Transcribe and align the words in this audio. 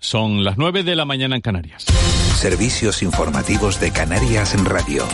Son 0.00 0.44
las 0.44 0.56
9 0.58 0.84
de 0.84 0.96
la 0.96 1.04
mañana 1.04 1.36
en 1.36 1.42
Canarias. 1.42 1.84
Servicios 2.36 3.02
informativos 3.02 3.80
de 3.80 3.92
Canarias 3.92 4.54
en 4.54 4.64
Radio. 4.64 5.04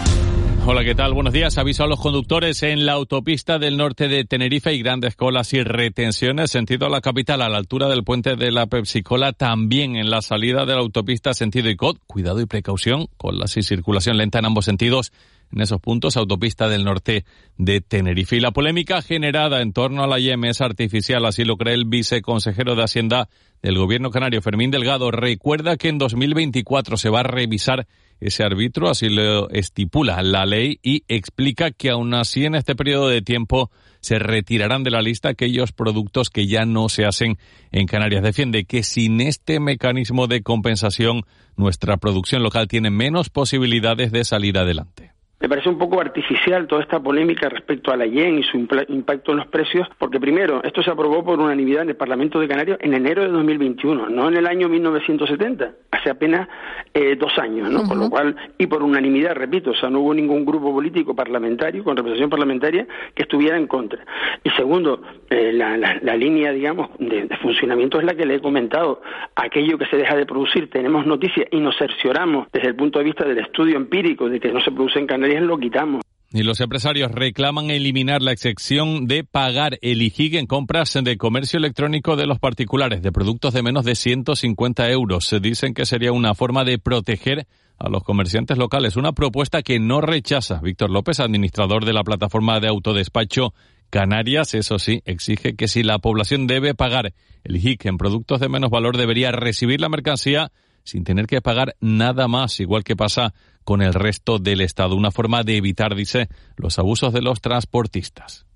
Hola, 0.66 0.82
¿qué 0.82 0.94
tal? 0.94 1.12
Buenos 1.12 1.34
días. 1.34 1.58
Aviso 1.58 1.84
a 1.84 1.86
los 1.86 2.00
conductores 2.00 2.62
en 2.62 2.86
la 2.86 2.92
autopista 2.92 3.58
del 3.58 3.76
norte 3.76 4.08
de 4.08 4.24
Tenerife 4.24 4.72
y 4.72 4.82
grandes 4.82 5.14
colas 5.14 5.52
y 5.52 5.62
retenciones 5.62 6.50
sentido 6.50 6.86
a 6.86 6.90
la 6.90 7.02
capital 7.02 7.42
a 7.42 7.50
la 7.50 7.58
altura 7.58 7.88
del 7.88 8.02
puente 8.02 8.36
de 8.36 8.50
la 8.50 8.66
Pepsicola, 8.66 9.34
también 9.34 9.96
en 9.96 10.08
la 10.08 10.22
salida 10.22 10.64
de 10.64 10.74
la 10.74 10.80
autopista 10.80 11.34
sentido 11.34 11.68
ICOT. 11.68 11.98
Cuidado 12.06 12.40
y 12.40 12.46
precaución 12.46 13.08
con 13.18 13.38
la 13.38 13.46
circulación 13.46 14.16
lenta 14.16 14.38
en 14.38 14.46
ambos 14.46 14.64
sentidos 14.64 15.12
en 15.54 15.62
esos 15.62 15.80
puntos, 15.80 16.16
autopista 16.16 16.68
del 16.68 16.84
norte 16.84 17.24
de 17.56 17.80
Tenerife. 17.80 18.36
Y 18.36 18.40
la 18.40 18.50
polémica 18.50 19.02
generada 19.02 19.62
en 19.62 19.72
torno 19.72 20.02
a 20.02 20.06
la 20.06 20.18
IEM 20.18 20.42
artificial, 20.58 21.24
así 21.24 21.44
lo 21.44 21.56
cree 21.56 21.74
el 21.74 21.84
viceconsejero 21.84 22.74
de 22.74 22.82
Hacienda 22.82 23.28
del 23.62 23.78
Gobierno 23.78 24.10
canario, 24.10 24.42
Fermín 24.42 24.70
Delgado. 24.70 25.10
Recuerda 25.10 25.76
que 25.76 25.88
en 25.88 25.98
2024 25.98 26.96
se 26.96 27.08
va 27.08 27.20
a 27.20 27.22
revisar 27.22 27.86
ese 28.20 28.42
árbitro, 28.42 28.90
así 28.90 29.08
lo 29.08 29.48
estipula 29.50 30.22
la 30.22 30.46
ley, 30.46 30.78
y 30.82 31.04
explica 31.08 31.70
que 31.70 31.90
aún 31.90 32.14
así 32.14 32.44
en 32.44 32.54
este 32.54 32.74
periodo 32.74 33.08
de 33.08 33.22
tiempo 33.22 33.70
se 34.00 34.18
retirarán 34.18 34.82
de 34.82 34.90
la 34.90 35.02
lista 35.02 35.30
aquellos 35.30 35.72
productos 35.72 36.30
que 36.30 36.46
ya 36.46 36.64
no 36.64 36.88
se 36.88 37.06
hacen 37.06 37.38
en 37.72 37.86
Canarias. 37.86 38.22
Defiende 38.22 38.64
que 38.64 38.82
sin 38.82 39.20
este 39.20 39.60
mecanismo 39.60 40.26
de 40.26 40.42
compensación 40.42 41.22
nuestra 41.56 41.96
producción 41.96 42.42
local 42.42 42.68
tiene 42.68 42.90
menos 42.90 43.30
posibilidades 43.30 44.12
de 44.12 44.24
salir 44.24 44.58
adelante. 44.58 45.13
Me 45.44 45.48
parece 45.50 45.68
un 45.68 45.76
poco 45.76 46.00
artificial 46.00 46.66
toda 46.66 46.80
esta 46.80 46.98
polémica 47.00 47.50
respecto 47.50 47.92
a 47.92 47.98
la 47.98 48.06
yen 48.06 48.38
y 48.38 48.42
su 48.44 48.56
impacto 48.56 49.32
en 49.32 49.36
los 49.36 49.46
precios, 49.48 49.86
porque 49.98 50.18
primero, 50.18 50.62
esto 50.64 50.82
se 50.82 50.90
aprobó 50.90 51.22
por 51.22 51.38
unanimidad 51.38 51.82
en 51.82 51.90
el 51.90 51.96
Parlamento 51.96 52.40
de 52.40 52.48
Canarias 52.48 52.78
en 52.80 52.94
enero 52.94 53.20
de 53.20 53.28
2021, 53.28 54.08
no 54.08 54.28
en 54.28 54.38
el 54.38 54.46
año 54.46 54.70
1970, 54.70 55.72
hace 55.90 56.08
apenas 56.08 56.48
eh, 56.94 57.14
dos 57.16 57.38
años, 57.38 57.68
¿no? 57.70 57.86
Por 57.86 57.98
lo 57.98 58.08
cual, 58.08 58.34
y 58.56 58.66
por 58.66 58.82
unanimidad, 58.82 59.34
repito, 59.34 59.72
o 59.72 59.74
sea, 59.74 59.90
no 59.90 60.00
hubo 60.00 60.14
ningún 60.14 60.46
grupo 60.46 60.72
político 60.72 61.14
parlamentario, 61.14 61.84
con 61.84 61.94
representación 61.94 62.30
parlamentaria, 62.30 62.86
que 63.14 63.24
estuviera 63.24 63.58
en 63.58 63.66
contra. 63.66 64.02
Y 64.42 64.48
segundo, 64.52 65.02
eh, 65.28 65.52
la, 65.52 65.76
la, 65.76 66.16
línea, 66.16 66.52
digamos, 66.52 66.88
de, 66.98 67.26
de, 67.26 67.36
funcionamiento 67.36 67.98
es 67.98 68.06
la 68.06 68.14
que 68.14 68.24
le 68.24 68.36
he 68.36 68.40
comentado. 68.40 69.02
Aquello 69.36 69.76
que 69.76 69.84
se 69.86 69.98
deja 69.98 70.16
de 70.16 70.24
producir, 70.24 70.70
tenemos 70.70 71.04
noticias 71.04 71.48
y 71.50 71.60
nos 71.60 71.76
cercioramos 71.76 72.46
desde 72.50 72.68
el 72.68 72.76
punto 72.76 72.98
de 72.98 73.04
vista 73.04 73.24
del 73.24 73.38
estudio 73.38 73.76
empírico 73.76 74.30
de 74.30 74.40
que 74.40 74.50
no 74.50 74.62
se 74.62 74.72
produce 74.72 74.98
en 74.98 75.06
Canarias 75.06 75.33
lo 75.42 75.58
quitamos. 75.58 76.02
Y 76.32 76.42
los 76.42 76.60
empresarios 76.60 77.12
reclaman 77.12 77.70
eliminar 77.70 78.20
la 78.20 78.32
excepción 78.32 79.06
de 79.06 79.22
pagar 79.22 79.78
el 79.82 80.02
IGIG 80.02 80.34
en 80.36 80.46
compras 80.46 80.92
de 81.00 81.16
comercio 81.16 81.58
electrónico 81.58 82.16
de 82.16 82.26
los 82.26 82.40
particulares 82.40 83.02
de 83.02 83.12
productos 83.12 83.54
de 83.54 83.62
menos 83.62 83.84
de 83.84 83.94
150 83.94 84.90
euros. 84.90 85.26
Se 85.26 85.38
dicen 85.38 85.74
que 85.74 85.86
sería 85.86 86.10
una 86.10 86.34
forma 86.34 86.64
de 86.64 86.80
proteger 86.80 87.46
a 87.78 87.88
los 87.88 88.02
comerciantes 88.02 88.58
locales. 88.58 88.96
Una 88.96 89.12
propuesta 89.12 89.62
que 89.62 89.78
no 89.78 90.00
rechaza 90.00 90.60
Víctor 90.60 90.90
López, 90.90 91.20
administrador 91.20 91.84
de 91.84 91.92
la 91.92 92.02
plataforma 92.02 92.58
de 92.58 92.66
autodespacho 92.66 93.54
Canarias. 93.90 94.54
Eso 94.54 94.80
sí, 94.80 95.02
exige 95.04 95.54
que 95.54 95.68
si 95.68 95.84
la 95.84 96.00
población 96.00 96.48
debe 96.48 96.74
pagar 96.74 97.14
el 97.44 97.56
IGIG 97.56 97.86
en 97.86 97.96
productos 97.96 98.40
de 98.40 98.48
menos 98.48 98.70
valor, 98.70 98.96
debería 98.96 99.30
recibir 99.30 99.80
la 99.80 99.88
mercancía 99.88 100.50
sin 100.84 101.02
tener 101.04 101.26
que 101.26 101.40
pagar 101.40 101.74
nada 101.80 102.28
más, 102.28 102.60
igual 102.60 102.84
que 102.84 102.94
pasa 102.94 103.32
con 103.64 103.82
el 103.82 103.94
resto 103.94 104.38
del 104.38 104.60
Estado. 104.60 104.94
Una 104.94 105.10
forma 105.10 105.42
de 105.42 105.56
evitar, 105.56 105.94
dice, 105.94 106.28
los 106.56 106.78
abusos 106.78 107.12
de 107.12 107.22
los 107.22 107.40
transportistas. 107.40 108.46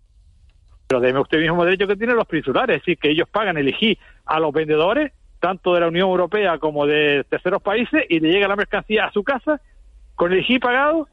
Pero 0.87 1.01
deme 1.01 1.21
usted 1.21 1.39
mismo 1.39 1.65
derecho 1.65 1.87
que 1.87 1.97
tienen 1.97 2.17
los 2.17 2.27
particulares, 2.27 2.77
es 2.77 2.83
decir, 2.83 2.99
que 2.99 3.11
ellos 3.11 3.29
pagan 3.29 3.57
el 3.57 3.69
IGI 3.69 3.99
a 4.27 4.39
los 4.41 4.53
vendedores, 4.53 5.13
tanto 5.41 5.75
de 5.75 5.81
la 5.81 5.89
Unión 5.89 6.09
Europea 6.09 6.59
como 6.59 6.87
de 6.87 7.25
terceros 7.29 7.63
países, 7.63 8.05
y 8.09 8.21
le 8.21 8.31
llega 8.31 8.49
la 8.49 8.57
mercancía 8.57 9.07
a 9.07 9.13
su 9.13 9.23
casa 9.23 9.61
con 10.15 10.33
el 10.33 10.41
IGI 10.41 10.59
pagado 10.59 11.09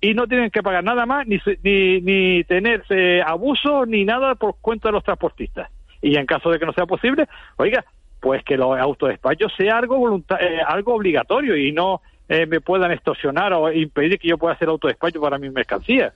y 0.00 0.14
no 0.14 0.26
tienen 0.26 0.50
que 0.50 0.62
pagar 0.62 0.84
nada 0.84 1.06
más, 1.06 1.26
ni, 1.26 1.38
ni, 1.62 2.00
ni 2.00 2.44
tener 2.44 2.84
abuso, 3.24 3.86
ni 3.86 4.04
nada 4.04 4.34
por 4.34 4.56
cuenta 4.60 4.88
de 4.88 4.92
los 4.92 5.04
transportistas. 5.04 5.70
Y 6.02 6.16
en 6.16 6.26
caso 6.26 6.50
de 6.50 6.58
que 6.58 6.66
no 6.66 6.72
sea 6.72 6.86
posible, 6.86 7.26
oiga, 7.56 7.84
pues 8.26 8.42
que 8.42 8.56
los 8.56 8.76
autodespachos 8.76 9.52
sea 9.56 9.78
algo, 9.78 10.18
eh, 10.18 10.58
algo 10.66 10.96
obligatorio 10.96 11.56
y 11.56 11.70
no 11.70 12.02
eh, 12.28 12.44
me 12.44 12.60
puedan 12.60 12.90
extorsionar 12.90 13.52
o 13.52 13.72
impedir 13.72 14.18
que 14.18 14.26
yo 14.26 14.36
pueda 14.36 14.54
hacer 14.54 14.66
autodespacho 14.66 15.20
para 15.20 15.38
mis 15.38 15.52
mercancías. 15.52 16.12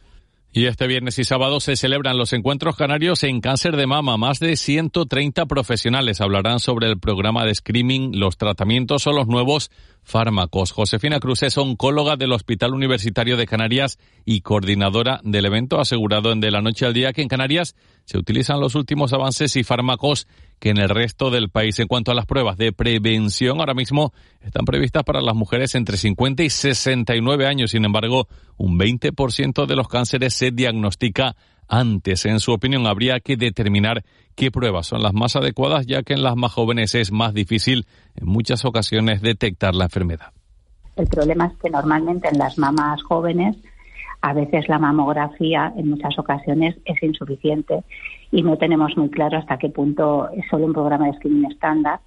Y 0.52 0.66
este 0.66 0.88
viernes 0.88 1.20
y 1.20 1.22
sábado 1.22 1.60
se 1.60 1.76
celebran 1.76 2.18
los 2.18 2.32
encuentros 2.32 2.74
canarios 2.74 3.22
en 3.22 3.40
cáncer 3.40 3.76
de 3.76 3.86
mama. 3.86 4.16
Más 4.16 4.40
de 4.40 4.56
130 4.56 5.46
profesionales 5.46 6.20
hablarán 6.20 6.58
sobre 6.58 6.88
el 6.88 6.98
programa 6.98 7.44
de 7.44 7.54
screening, 7.54 8.18
los 8.18 8.36
tratamientos 8.36 9.06
o 9.06 9.12
los 9.12 9.28
nuevos 9.28 9.70
fármacos. 10.02 10.72
Josefina 10.72 11.20
Cruz 11.20 11.42
es 11.42 11.58
oncóloga 11.58 12.16
del 12.16 12.32
Hospital 12.32 12.74
Universitario 12.74 13.36
de 13.36 13.46
Canarias 13.46 13.98
y 14.24 14.40
coordinadora 14.40 15.20
del 15.22 15.46
evento. 15.46 15.80
Asegurado 15.80 16.32
en 16.32 16.40
De 16.40 16.50
la 16.50 16.62
Noche 16.62 16.86
al 16.86 16.94
Día 16.94 17.12
que 17.12 17.22
en 17.22 17.28
Canarias 17.28 17.76
se 18.04 18.18
utilizan 18.18 18.60
los 18.60 18.74
últimos 18.74 19.12
avances 19.12 19.54
y 19.56 19.62
fármacos 19.62 20.26
que 20.58 20.70
en 20.70 20.78
el 20.78 20.88
resto 20.88 21.30
del 21.30 21.48
país. 21.48 21.78
En 21.78 21.88
cuanto 21.88 22.10
a 22.10 22.14
las 22.14 22.26
pruebas 22.26 22.56
de 22.56 22.72
prevención, 22.72 23.60
ahora 23.60 23.74
mismo 23.74 24.12
están 24.40 24.64
previstas 24.64 25.04
para 25.04 25.20
las 25.20 25.34
mujeres 25.34 25.74
entre 25.74 25.96
50 25.96 26.42
y 26.42 26.50
69 26.50 27.46
años. 27.46 27.70
Sin 27.70 27.84
embargo, 27.84 28.28
un 28.56 28.78
20% 28.78 29.66
de 29.66 29.76
los 29.76 29.88
cánceres 29.88 30.34
se 30.34 30.50
diagnostica 30.50 31.36
antes. 31.70 32.26
En 32.26 32.40
su 32.40 32.52
opinión, 32.52 32.86
habría 32.86 33.20
que 33.20 33.36
determinar 33.36 34.02
qué 34.34 34.50
pruebas 34.50 34.88
son 34.88 35.02
las 35.02 35.14
más 35.14 35.36
adecuadas, 35.36 35.86
ya 35.86 36.02
que 36.02 36.14
en 36.14 36.22
las 36.22 36.36
más 36.36 36.52
jóvenes 36.52 36.94
es 36.94 37.12
más 37.12 37.32
difícil 37.32 37.86
en 38.16 38.26
muchas 38.26 38.64
ocasiones 38.64 39.22
detectar 39.22 39.74
la 39.74 39.84
enfermedad. 39.84 40.32
El 40.96 41.06
problema 41.06 41.46
es 41.46 41.52
que 41.58 41.70
normalmente 41.70 42.28
en 42.28 42.38
las 42.38 42.58
mamás 42.58 43.02
jóvenes 43.02 43.56
a 44.22 44.34
veces 44.34 44.68
la 44.68 44.78
mamografía 44.78 45.72
en 45.76 45.88
muchas 45.88 46.18
ocasiones 46.18 46.76
es 46.84 47.02
insuficiente 47.02 47.82
y 48.30 48.42
no 48.42 48.58
tenemos 48.58 48.96
muy 48.96 49.08
claro 49.08 49.38
hasta 49.38 49.58
qué 49.58 49.70
punto 49.70 50.28
solo 50.50 50.66
un 50.66 50.72
programa 50.74 51.06
de 51.06 51.14
screening 51.14 51.50
estándar 51.50 52.00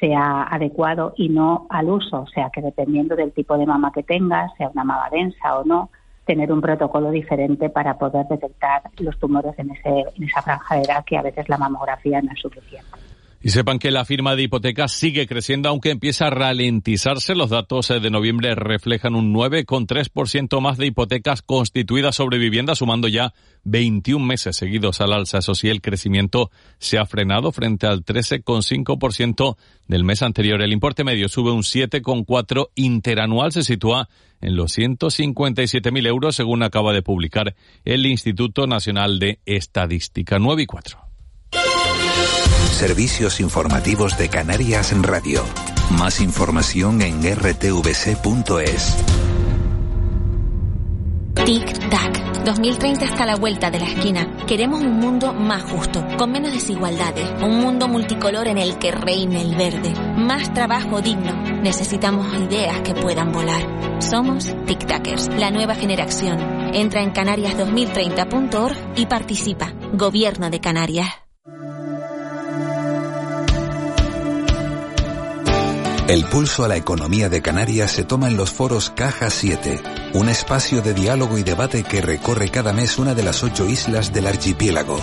sea 0.00 0.44
adecuado 0.44 1.12
y 1.16 1.28
no 1.28 1.66
al 1.70 1.90
uso, 1.90 2.20
o 2.20 2.26
sea 2.28 2.50
que 2.50 2.62
dependiendo 2.62 3.16
del 3.16 3.32
tipo 3.32 3.58
de 3.58 3.66
mama 3.66 3.92
que 3.92 4.02
tengas, 4.02 4.52
sea 4.56 4.68
una 4.68 4.84
mama 4.84 5.08
densa 5.10 5.58
o 5.58 5.64
no, 5.64 5.90
tener 6.28 6.52
un 6.52 6.60
protocolo 6.60 7.10
diferente 7.10 7.70
para 7.70 7.96
poder 7.96 8.26
detectar 8.28 8.82
los 8.98 9.18
tumores 9.18 9.58
en, 9.58 9.70
ese, 9.70 10.04
en 10.14 10.24
esa 10.24 10.42
franja 10.42 10.74
de 10.74 10.82
edad 10.82 11.02
que 11.02 11.16
a 11.16 11.22
veces 11.22 11.48
la 11.48 11.56
mamografía 11.56 12.20
no 12.20 12.30
es 12.30 12.38
suficiente. 12.38 13.07
Y 13.48 13.50
sepan 13.50 13.78
que 13.78 13.90
la 13.90 14.04
firma 14.04 14.36
de 14.36 14.42
hipotecas 14.42 14.92
sigue 14.92 15.26
creciendo, 15.26 15.70
aunque 15.70 15.88
empieza 15.88 16.26
a 16.26 16.30
ralentizarse. 16.30 17.34
Los 17.34 17.48
datos 17.48 17.90
eh, 17.90 17.98
de 17.98 18.10
noviembre 18.10 18.54
reflejan 18.54 19.14
un 19.14 19.32
9,3% 19.32 20.60
más 20.60 20.76
de 20.76 20.88
hipotecas 20.88 21.40
constituidas 21.40 22.14
sobre 22.14 22.36
vivienda, 22.36 22.74
sumando 22.74 23.08
ya 23.08 23.32
21 23.64 24.22
meses 24.22 24.54
seguidos 24.54 25.00
al 25.00 25.14
alza. 25.14 25.38
Eso 25.38 25.54
sí, 25.54 25.70
el 25.70 25.80
crecimiento 25.80 26.50
se 26.76 26.98
ha 26.98 27.06
frenado 27.06 27.50
frente 27.50 27.86
al 27.86 28.04
13,5% 28.04 29.56
del 29.86 30.04
mes 30.04 30.20
anterior. 30.20 30.60
El 30.60 30.74
importe 30.74 31.02
medio 31.02 31.30
sube 31.30 31.50
un 31.50 31.62
7,4 31.62 32.68
interanual, 32.74 33.52
se 33.52 33.62
sitúa 33.62 34.10
en 34.42 34.56
los 34.56 34.76
157.000 34.76 36.06
euros, 36.06 36.36
según 36.36 36.62
acaba 36.62 36.92
de 36.92 37.00
publicar 37.00 37.54
el 37.86 38.04
Instituto 38.04 38.66
Nacional 38.66 39.18
de 39.18 39.40
Estadística. 39.46 40.38
9 40.38 40.64
y 40.64 40.66
4. 40.66 41.07
Servicios 42.78 43.40
informativos 43.40 44.16
de 44.16 44.28
Canarias 44.28 44.92
en 44.92 45.02
Radio. 45.02 45.42
Más 45.98 46.20
información 46.20 47.02
en 47.02 47.20
rtvc.es. 47.24 48.96
Tic-tac. 51.34 52.44
2030 52.44 53.04
está 53.04 53.24
a 53.24 53.26
la 53.26 53.34
vuelta 53.34 53.72
de 53.72 53.80
la 53.80 53.86
esquina. 53.86 54.36
Queremos 54.46 54.80
un 54.80 54.92
mundo 54.92 55.34
más 55.34 55.64
justo, 55.64 56.06
con 56.16 56.30
menos 56.30 56.52
desigualdades, 56.52 57.28
un 57.42 57.58
mundo 57.58 57.88
multicolor 57.88 58.46
en 58.46 58.58
el 58.58 58.78
que 58.78 58.92
reine 58.92 59.42
el 59.42 59.56
verde, 59.56 59.92
más 60.16 60.54
trabajo 60.54 61.02
digno. 61.02 61.34
Necesitamos 61.60 62.32
ideas 62.32 62.82
que 62.82 62.94
puedan 62.94 63.32
volar. 63.32 64.00
Somos 64.00 64.54
Tic-Tackers, 64.66 65.36
la 65.36 65.50
nueva 65.50 65.74
generación. 65.74 66.38
Entra 66.72 67.02
en 67.02 67.12
canarias2030.org 67.12 68.76
y 68.94 69.06
participa. 69.06 69.72
Gobierno 69.94 70.48
de 70.48 70.60
Canarias. 70.60 71.27
El 76.08 76.24
pulso 76.24 76.64
a 76.64 76.68
la 76.68 76.76
economía 76.78 77.28
de 77.28 77.42
Canarias 77.42 77.92
se 77.92 78.02
toma 78.02 78.28
en 78.28 78.38
los 78.38 78.50
foros 78.50 78.88
Caja 78.88 79.28
7, 79.28 79.82
un 80.14 80.30
espacio 80.30 80.80
de 80.80 80.94
diálogo 80.94 81.36
y 81.36 81.42
debate 81.42 81.84
que 81.84 82.00
recorre 82.00 82.48
cada 82.48 82.72
mes 82.72 82.96
una 82.96 83.14
de 83.14 83.22
las 83.22 83.42
ocho 83.42 83.66
islas 83.66 84.10
del 84.10 84.26
archipiélago. 84.26 84.98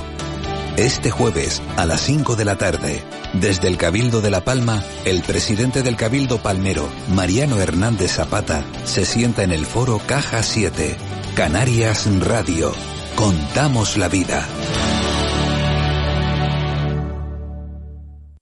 Este 0.78 1.12
jueves, 1.12 1.62
a 1.78 1.86
las 1.86 2.02
5 2.02 2.36
de 2.36 2.46
la 2.46 2.58
tarde, 2.58 3.04
desde 3.34 3.68
el 3.68 3.78
Cabildo 3.78 4.20
de 4.20 4.32
La 4.32 4.44
Palma, 4.44 4.84
el 5.06 5.22
presidente 5.22 5.84
del 5.84 5.96
Cabildo 5.96 6.40
Palmero, 6.40 6.90
Mariano 7.14 7.60
Hernández 7.62 8.14
Zapata, 8.14 8.66
se 8.86 9.06
sienta 9.06 9.44
en 9.44 9.52
el 9.52 9.68
foro 9.68 10.02
Caja 10.08 10.42
7. 10.42 10.98
Canarias 11.36 12.08
Radio. 12.20 12.74
Contamos 13.16 13.96
la 13.96 14.10
vida. 14.10 14.44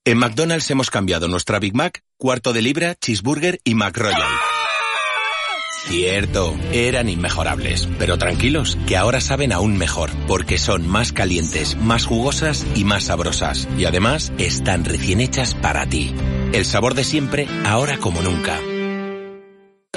En 0.06 0.18
McDonald's 0.18 0.70
hemos 0.70 0.90
cambiado 0.90 1.30
nuestra 1.30 1.60
Big 1.60 1.74
Mac, 1.74 2.04
cuarto 2.18 2.52
de 2.52 2.62
libra, 2.62 2.96
cheeseburger 2.96 3.62
y 3.64 3.74
McRoyal. 3.74 4.22
Cierto, 5.86 6.58
eran 6.74 7.08
inmejorables, 7.08 7.88
pero 7.98 8.18
tranquilos, 8.18 8.78
que 8.86 8.98
ahora 8.98 9.22
saben 9.22 9.54
aún 9.54 9.78
mejor, 9.78 10.10
porque 10.28 10.58
son 10.58 10.86
más 10.90 11.14
calientes, 11.14 11.78
más 11.78 12.06
jugosas 12.06 12.66
y 12.76 12.84
más 12.84 13.06
sabrosas. 13.06 13.66
Y 13.78 13.86
además, 13.86 14.34
están 14.38 14.84
recién 14.84 15.22
hechas 15.22 15.56
para 15.56 15.86
ti. 15.86 16.14
El 16.52 16.66
sabor 16.66 16.96
de 16.96 17.06
siempre, 17.06 17.48
ahora 17.64 17.98
como 17.98 18.22
nunca. 18.22 18.60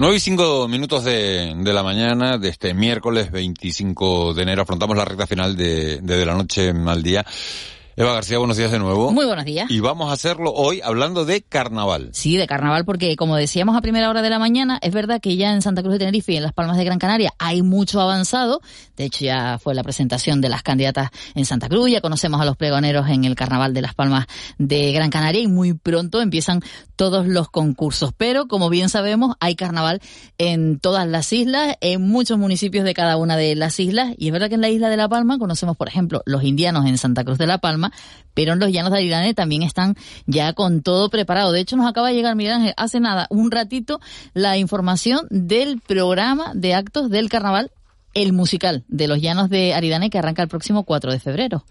9 0.00 0.16
y 0.16 0.20
5 0.20 0.66
minutos 0.66 1.04
de, 1.04 1.52
de, 1.54 1.72
la 1.74 1.82
mañana 1.82 2.38
de 2.38 2.48
este 2.48 2.72
miércoles 2.72 3.30
25 3.30 4.32
de 4.32 4.42
enero 4.44 4.62
afrontamos 4.62 4.96
la 4.96 5.04
recta 5.04 5.26
final 5.26 5.58
de, 5.58 6.00
de, 6.00 6.16
de 6.16 6.24
la 6.24 6.32
noche 6.32 6.70
al 6.70 7.02
día. 7.02 7.26
Eva 7.96 8.12
García, 8.12 8.38
buenos 8.38 8.56
días 8.56 8.70
de 8.70 8.78
nuevo. 8.78 9.10
Muy 9.10 9.26
buenos 9.26 9.44
días. 9.44 9.68
Y 9.68 9.80
vamos 9.80 10.10
a 10.10 10.12
hacerlo 10.12 10.52
hoy 10.52 10.80
hablando 10.82 11.24
de 11.24 11.42
carnaval. 11.42 12.10
Sí, 12.12 12.36
de 12.36 12.46
carnaval, 12.46 12.84
porque 12.84 13.16
como 13.16 13.34
decíamos 13.34 13.76
a 13.76 13.80
primera 13.80 14.08
hora 14.08 14.22
de 14.22 14.30
la 14.30 14.38
mañana, 14.38 14.78
es 14.80 14.92
verdad 14.94 15.20
que 15.20 15.36
ya 15.36 15.52
en 15.52 15.60
Santa 15.60 15.82
Cruz 15.82 15.94
de 15.94 15.98
Tenerife 15.98 16.32
y 16.32 16.36
en 16.36 16.44
Las 16.44 16.52
Palmas 16.52 16.76
de 16.76 16.84
Gran 16.84 17.00
Canaria 17.00 17.32
hay 17.38 17.62
mucho 17.62 18.00
avanzado. 18.00 18.60
De 18.96 19.04
hecho, 19.04 19.24
ya 19.24 19.58
fue 19.58 19.74
la 19.74 19.82
presentación 19.82 20.40
de 20.40 20.48
las 20.48 20.62
candidatas 20.62 21.10
en 21.34 21.44
Santa 21.44 21.68
Cruz, 21.68 21.90
ya 21.90 22.00
conocemos 22.00 22.40
a 22.40 22.44
los 22.44 22.56
pregoneros 22.56 23.08
en 23.08 23.24
el 23.24 23.34
carnaval 23.34 23.74
de 23.74 23.82
Las 23.82 23.94
Palmas 23.94 24.26
de 24.58 24.92
Gran 24.92 25.10
Canaria 25.10 25.40
y 25.40 25.48
muy 25.48 25.74
pronto 25.74 26.20
empiezan 26.20 26.62
todos 26.94 27.26
los 27.26 27.50
concursos. 27.50 28.12
Pero, 28.16 28.46
como 28.46 28.70
bien 28.70 28.88
sabemos, 28.88 29.34
hay 29.40 29.56
carnaval 29.56 30.00
en 30.38 30.78
todas 30.78 31.08
las 31.08 31.32
islas, 31.32 31.76
en 31.80 32.02
muchos 32.02 32.38
municipios 32.38 32.84
de 32.84 32.94
cada 32.94 33.16
una 33.16 33.36
de 33.36 33.56
las 33.56 33.80
islas. 33.80 34.14
Y 34.16 34.28
es 34.28 34.32
verdad 34.32 34.48
que 34.48 34.54
en 34.54 34.60
la 34.60 34.68
isla 34.68 34.88
de 34.88 34.96
La 34.96 35.08
Palma 35.08 35.38
conocemos, 35.38 35.76
por 35.76 35.88
ejemplo, 35.88 36.22
los 36.24 36.44
indianos 36.44 36.86
en 36.86 36.98
Santa 36.98 37.24
Cruz 37.24 37.38
de 37.38 37.46
La 37.46 37.58
Palma, 37.80 37.92
pero 38.34 38.52
en 38.52 38.58
los 38.58 38.70
llanos 38.72 38.92
de 38.92 38.98
Aridane 38.98 39.34
también 39.34 39.62
están 39.62 39.94
ya 40.26 40.52
con 40.52 40.82
todo 40.82 41.10
preparado. 41.10 41.52
De 41.52 41.60
hecho, 41.60 41.76
nos 41.76 41.88
acaba 41.88 42.08
de 42.08 42.14
llegar, 42.14 42.36
Miguel 42.36 42.54
Ángel, 42.54 42.74
hace 42.76 43.00
nada, 43.00 43.26
un 43.30 43.50
ratito, 43.50 44.00
la 44.34 44.56
información 44.56 45.26
del 45.30 45.80
programa 45.80 46.52
de 46.54 46.74
actos 46.74 47.10
del 47.10 47.28
carnaval 47.28 47.70
el 48.12 48.32
musical 48.32 48.82
de 48.88 49.06
los 49.06 49.20
Llanos 49.20 49.50
de 49.50 49.72
Aridane 49.72 50.10
que 50.10 50.18
arranca 50.18 50.42
el 50.42 50.48
próximo 50.48 50.84
4 50.84 51.12
de 51.12 51.20
febrero. 51.20 51.64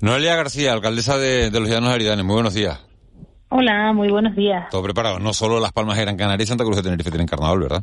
Noelia 0.00 0.36
García, 0.36 0.74
alcaldesa 0.74 1.16
de, 1.16 1.50
de 1.50 1.60
los 1.60 1.68
Llanos 1.68 1.88
de 1.88 1.94
Aridane, 1.94 2.22
muy 2.22 2.34
buenos 2.34 2.52
días. 2.52 2.84
Hola, 3.48 3.92
muy 3.94 4.10
buenos 4.10 4.36
días. 4.36 4.68
Todo 4.70 4.82
preparado. 4.82 5.18
No 5.18 5.32
solo 5.32 5.58
Las 5.58 5.72
Palmas 5.72 5.96
de 5.96 6.02
Gran 6.02 6.18
Canaria 6.18 6.44
y 6.44 6.46
Santa 6.46 6.64
Cruz 6.64 6.76
de 6.76 6.82
Tenerife 6.82 7.10
tienen 7.10 7.26
carnaval, 7.26 7.60
¿verdad? 7.60 7.82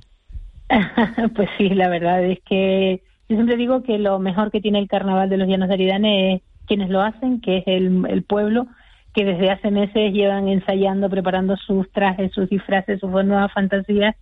pues 1.35 1.49
sí, 1.57 1.69
la 1.69 1.89
verdad 1.89 2.23
es 2.23 2.39
que 2.47 3.01
yo 3.27 3.35
siempre 3.35 3.57
digo 3.57 3.81
que 3.81 3.97
lo 3.97 4.19
mejor 4.19 4.51
que 4.51 4.61
tiene 4.61 4.79
el 4.79 4.87
carnaval 4.87 5.29
de 5.29 5.37
los 5.37 5.47
Llanos 5.47 5.67
de 5.67 5.73
Aridane 5.73 6.33
es 6.35 6.41
quienes 6.65 6.89
lo 6.89 7.01
hacen, 7.01 7.41
que 7.41 7.57
es 7.57 7.63
el, 7.67 8.23
pueblo, 8.23 8.67
que 9.13 9.25
desde 9.25 9.51
hace 9.51 9.71
meses 9.71 10.13
llevan 10.13 10.47
ensayando, 10.47 11.09
preparando 11.09 11.55
sus 11.57 11.91
trajes, 11.91 12.31
sus 12.33 12.49
disfraces, 12.49 12.99
sus 12.99 13.11
nuevas 13.11 13.51
fantasías, 13.53 14.15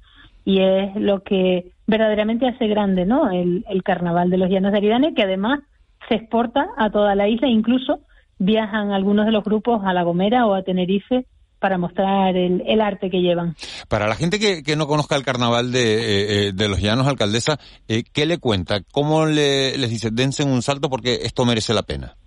y 0.46 0.60
es 0.60 0.96
lo 0.96 1.24
que 1.24 1.72
verdaderamente 1.88 2.48
hace 2.48 2.68
grande, 2.68 3.06
¿no? 3.06 3.32
El, 3.32 3.66
el 3.70 3.84
carnaval 3.84 4.30
de 4.30 4.38
los 4.38 4.50
Llanos 4.50 4.72
de 4.72 4.80
Aridane, 4.80 5.14
que 5.14 5.24
además 5.24 5.62
se 6.10 6.16
exporta 6.16 6.68
a 6.78 6.90
toda 6.90 7.16
la 7.16 7.28
isla, 7.28 7.48
incluso 7.48 8.02
viajan 8.40 8.92
algunos 8.92 9.26
de 9.26 9.32
los 9.32 9.44
grupos 9.44 9.82
a 9.86 9.94
La 9.94 10.04
Gomera 10.04 10.46
o 10.46 10.54
a 10.54 10.64
Tenerife 10.64 11.26
para 11.64 11.78
mostrar 11.78 12.36
el, 12.36 12.62
el, 12.68 12.82
arte 12.82 13.10
que 13.10 13.22
llevan. 13.22 13.56
Para 13.88 14.06
la 14.06 14.16
gente 14.16 14.38
que, 14.38 14.64
que 14.64 14.76
no 14.76 14.86
conozca 14.86 15.16
el 15.16 15.24
carnaval 15.24 15.72
de, 15.72 16.48
eh, 16.48 16.52
de 16.52 16.68
los 16.68 16.82
llanos, 16.82 17.08
alcaldesa, 17.08 17.58
eh, 17.88 18.04
¿qué 18.12 18.26
le 18.26 18.38
cuenta? 18.38 18.82
¿Cómo 18.92 19.26
le, 19.26 19.78
les 19.78 19.90
dice, 19.90 20.10
dense 20.12 20.44
un 20.44 20.62
salto 20.62 20.90
porque 20.90 21.20
esto 21.24 21.46
merece 21.46 21.74
la 21.74 21.84
pena? 21.84 22.18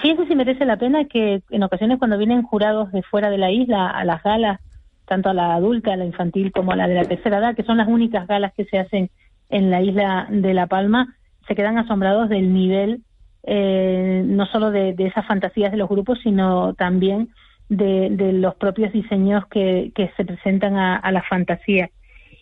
Fíjense 0.00 0.26
si 0.26 0.34
merece 0.34 0.64
la 0.64 0.78
pena 0.78 1.04
que 1.04 1.42
en 1.50 1.62
ocasiones 1.62 1.98
cuando 1.98 2.16
vienen 2.16 2.42
jurados 2.42 2.90
de 2.92 3.02
fuera 3.02 3.28
de 3.28 3.36
la 3.36 3.50
isla 3.50 3.90
a 3.90 4.06
las 4.06 4.22
galas, 4.22 4.58
tanto 5.04 5.28
a 5.28 5.34
la 5.34 5.54
adulta, 5.54 5.92
a 5.92 5.96
la 5.96 6.06
infantil 6.06 6.50
como 6.50 6.72
a 6.72 6.76
la 6.76 6.88
de 6.88 6.94
la 6.94 7.04
tercera 7.04 7.38
edad, 7.38 7.54
que 7.54 7.62
son 7.62 7.76
las 7.76 7.86
únicas 7.86 8.26
galas 8.26 8.54
que 8.54 8.64
se 8.64 8.78
hacen 8.78 9.10
en 9.50 9.70
la 9.70 9.82
isla 9.82 10.28
de 10.30 10.54
La 10.54 10.66
Palma, 10.66 11.14
se 11.46 11.54
quedan 11.54 11.76
asombrados 11.76 12.30
del 12.30 12.54
nivel, 12.54 13.02
eh, 13.42 14.22
no 14.24 14.46
solo 14.46 14.70
de, 14.70 14.94
de, 14.94 15.08
esas 15.08 15.26
fantasías 15.26 15.70
de 15.70 15.76
los 15.76 15.90
grupos, 15.90 16.20
sino 16.22 16.72
también 16.72 17.28
de, 17.68 18.08
de 18.10 18.32
los 18.32 18.54
propios 18.54 18.94
diseños 18.94 19.46
que, 19.48 19.92
que 19.94 20.10
se 20.16 20.24
presentan 20.24 20.76
a, 20.76 20.96
a, 20.96 21.12
la 21.12 21.22
fantasía. 21.22 21.90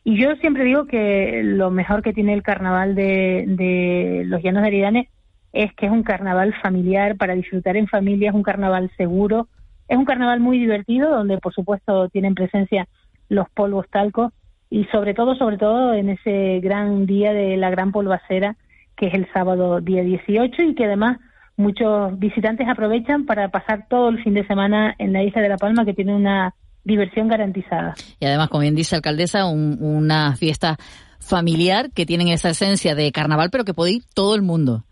Y 0.04 0.22
yo 0.22 0.36
siempre 0.36 0.62
digo 0.62 0.86
que 0.86 1.42
lo 1.42 1.72
mejor 1.72 2.02
que 2.02 2.12
tiene 2.12 2.32
el 2.32 2.44
carnaval 2.44 2.94
de, 2.94 3.44
de 3.48 4.22
los 4.26 4.40
Llanos 4.40 4.62
de 4.62 4.68
Aridane 4.68 5.08
es 5.54 5.72
que 5.74 5.86
es 5.86 5.92
un 5.92 6.02
carnaval 6.02 6.52
familiar 6.60 7.16
para 7.16 7.34
disfrutar 7.34 7.76
en 7.76 7.86
familia, 7.86 8.30
es 8.30 8.34
un 8.34 8.42
carnaval 8.42 8.90
seguro, 8.96 9.48
es 9.88 9.96
un 9.96 10.04
carnaval 10.04 10.40
muy 10.40 10.58
divertido 10.58 11.10
donde 11.10 11.38
por 11.38 11.54
supuesto 11.54 12.08
tienen 12.08 12.34
presencia 12.34 12.88
los 13.28 13.48
polvos 13.50 13.86
talcos 13.90 14.32
y 14.68 14.84
sobre 14.86 15.14
todo, 15.14 15.36
sobre 15.36 15.56
todo 15.56 15.94
en 15.94 16.10
ese 16.10 16.60
gran 16.60 17.06
día 17.06 17.32
de 17.32 17.56
la 17.56 17.70
gran 17.70 17.92
polvacera 17.92 18.56
que 18.96 19.06
es 19.06 19.14
el 19.14 19.28
sábado 19.32 19.80
día 19.80 20.02
18 20.02 20.62
y 20.62 20.74
que 20.74 20.86
además 20.86 21.18
muchos 21.56 22.18
visitantes 22.18 22.68
aprovechan 22.68 23.24
para 23.24 23.48
pasar 23.48 23.86
todo 23.88 24.08
el 24.08 24.22
fin 24.22 24.34
de 24.34 24.46
semana 24.46 24.94
en 24.98 25.12
la 25.12 25.22
isla 25.22 25.40
de 25.40 25.48
La 25.48 25.56
Palma 25.56 25.84
que 25.84 25.94
tiene 25.94 26.14
una 26.14 26.54
diversión 26.82 27.28
garantizada. 27.28 27.94
Y 28.18 28.26
además, 28.26 28.48
como 28.48 28.62
bien 28.62 28.74
dice 28.74 28.96
alcaldesa, 28.96 29.46
un, 29.46 29.78
una 29.80 30.36
fiesta 30.36 30.76
familiar 31.20 31.90
que 31.92 32.06
tienen 32.06 32.28
esa 32.28 32.50
esencia 32.50 32.94
de 32.94 33.10
carnaval, 33.12 33.50
pero 33.50 33.64
que 33.64 33.72
puede 33.72 33.92
ir 33.92 34.02
todo 34.14 34.34
el 34.34 34.42
mundo. 34.42 34.84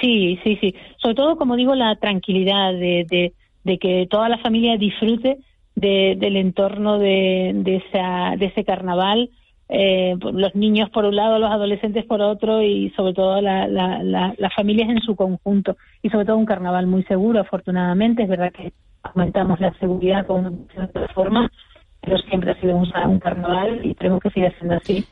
Sí, 0.00 0.38
sí, 0.42 0.56
sí. 0.60 0.74
Sobre 0.96 1.14
todo, 1.14 1.36
como 1.36 1.56
digo, 1.56 1.74
la 1.74 1.96
tranquilidad 1.96 2.72
de, 2.72 3.32
de, 3.64 3.78
que 3.78 4.06
toda 4.10 4.28
la 4.28 4.38
familia 4.38 4.76
disfrute 4.76 5.38
de, 5.74 6.16
del 6.18 6.36
entorno 6.36 6.98
de, 6.98 7.50
esa, 7.64 8.36
de 8.36 8.46
ese 8.46 8.64
carnaval. 8.64 9.30
Eh, 9.68 10.16
los 10.20 10.54
niños 10.54 10.90
por 10.90 11.06
un 11.06 11.16
lado, 11.16 11.38
los 11.38 11.50
adolescentes 11.50 12.04
por 12.04 12.20
otro 12.20 12.62
y 12.62 12.90
sobre 12.90 13.14
todo 13.14 13.40
la, 13.40 13.66
la, 13.68 14.02
la, 14.02 14.34
las 14.36 14.54
familias 14.54 14.90
en 14.90 15.00
su 15.00 15.16
conjunto. 15.16 15.76
Y 16.02 16.10
sobre 16.10 16.26
todo 16.26 16.36
un 16.36 16.46
carnaval 16.46 16.86
muy 16.86 17.04
seguro, 17.04 17.40
afortunadamente. 17.40 18.24
Es 18.24 18.28
verdad 18.28 18.52
que 18.52 18.72
aumentamos 19.02 19.60
la 19.60 19.72
seguridad 19.74 20.26
con 20.26 20.68
cierta 20.72 21.08
forma, 21.08 21.50
pero 22.00 22.18
siempre 22.18 22.50
ha 22.52 22.60
sido 22.60 22.76
un, 22.76 22.88
un 23.06 23.18
carnaval 23.18 23.80
y 23.84 23.94
tenemos 23.94 24.20
que 24.20 24.30
siga 24.30 24.50
siendo 24.58 24.76
así. 24.76 25.04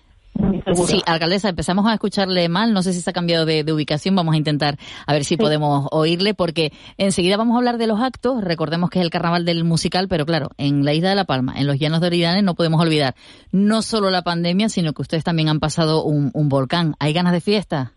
Sí, 0.87 1.03
alcaldesa, 1.07 1.49
empezamos 1.49 1.87
a 1.87 1.95
escucharle 1.95 2.49
mal, 2.49 2.73
no 2.73 2.83
sé 2.83 2.93
si 2.93 3.01
se 3.01 3.11
ha 3.11 3.13
cambiado 3.13 3.45
de, 3.47 3.65
de 3.65 3.73
ubicación, 3.73 4.15
vamos 4.15 4.35
a 4.35 4.37
intentar 4.37 4.77
a 5.07 5.13
ver 5.13 5.25
si 5.25 5.35
sí. 5.35 5.37
podemos 5.37 5.89
oírle, 5.91 6.35
porque 6.35 6.73
enseguida 6.99 7.37
vamos 7.37 7.55
a 7.55 7.59
hablar 7.59 7.79
de 7.79 7.87
los 7.87 8.01
actos, 8.01 8.43
recordemos 8.43 8.91
que 8.91 8.99
es 8.99 9.05
el 9.05 9.11
carnaval 9.11 9.45
del 9.45 9.65
musical, 9.65 10.09
pero 10.09 10.27
claro, 10.27 10.51
en 10.59 10.85
la 10.85 10.95
isla 10.95 11.11
de 11.11 11.17
La 11.17 11.25
Palma, 11.25 11.55
en 11.57 11.67
los 11.67 11.79
llanos 11.79 12.01
de 12.01 12.09
Oridane, 12.09 12.43
no 12.43 12.55
podemos 12.55 12.81
olvidar 12.81 13.15
no 13.53 13.83
solo 13.83 14.11
la 14.11 14.23
pandemia, 14.23 14.69
sino 14.69 14.93
que 14.93 15.03
ustedes 15.03 15.25
también 15.25 15.49
han 15.49 15.61
pasado 15.61 16.05
un, 16.05 16.31
un 16.35 16.49
volcán. 16.49 16.95
¿Hay 16.99 17.13
ganas 17.13 17.33
de 17.33 17.41
fiesta? 17.41 17.93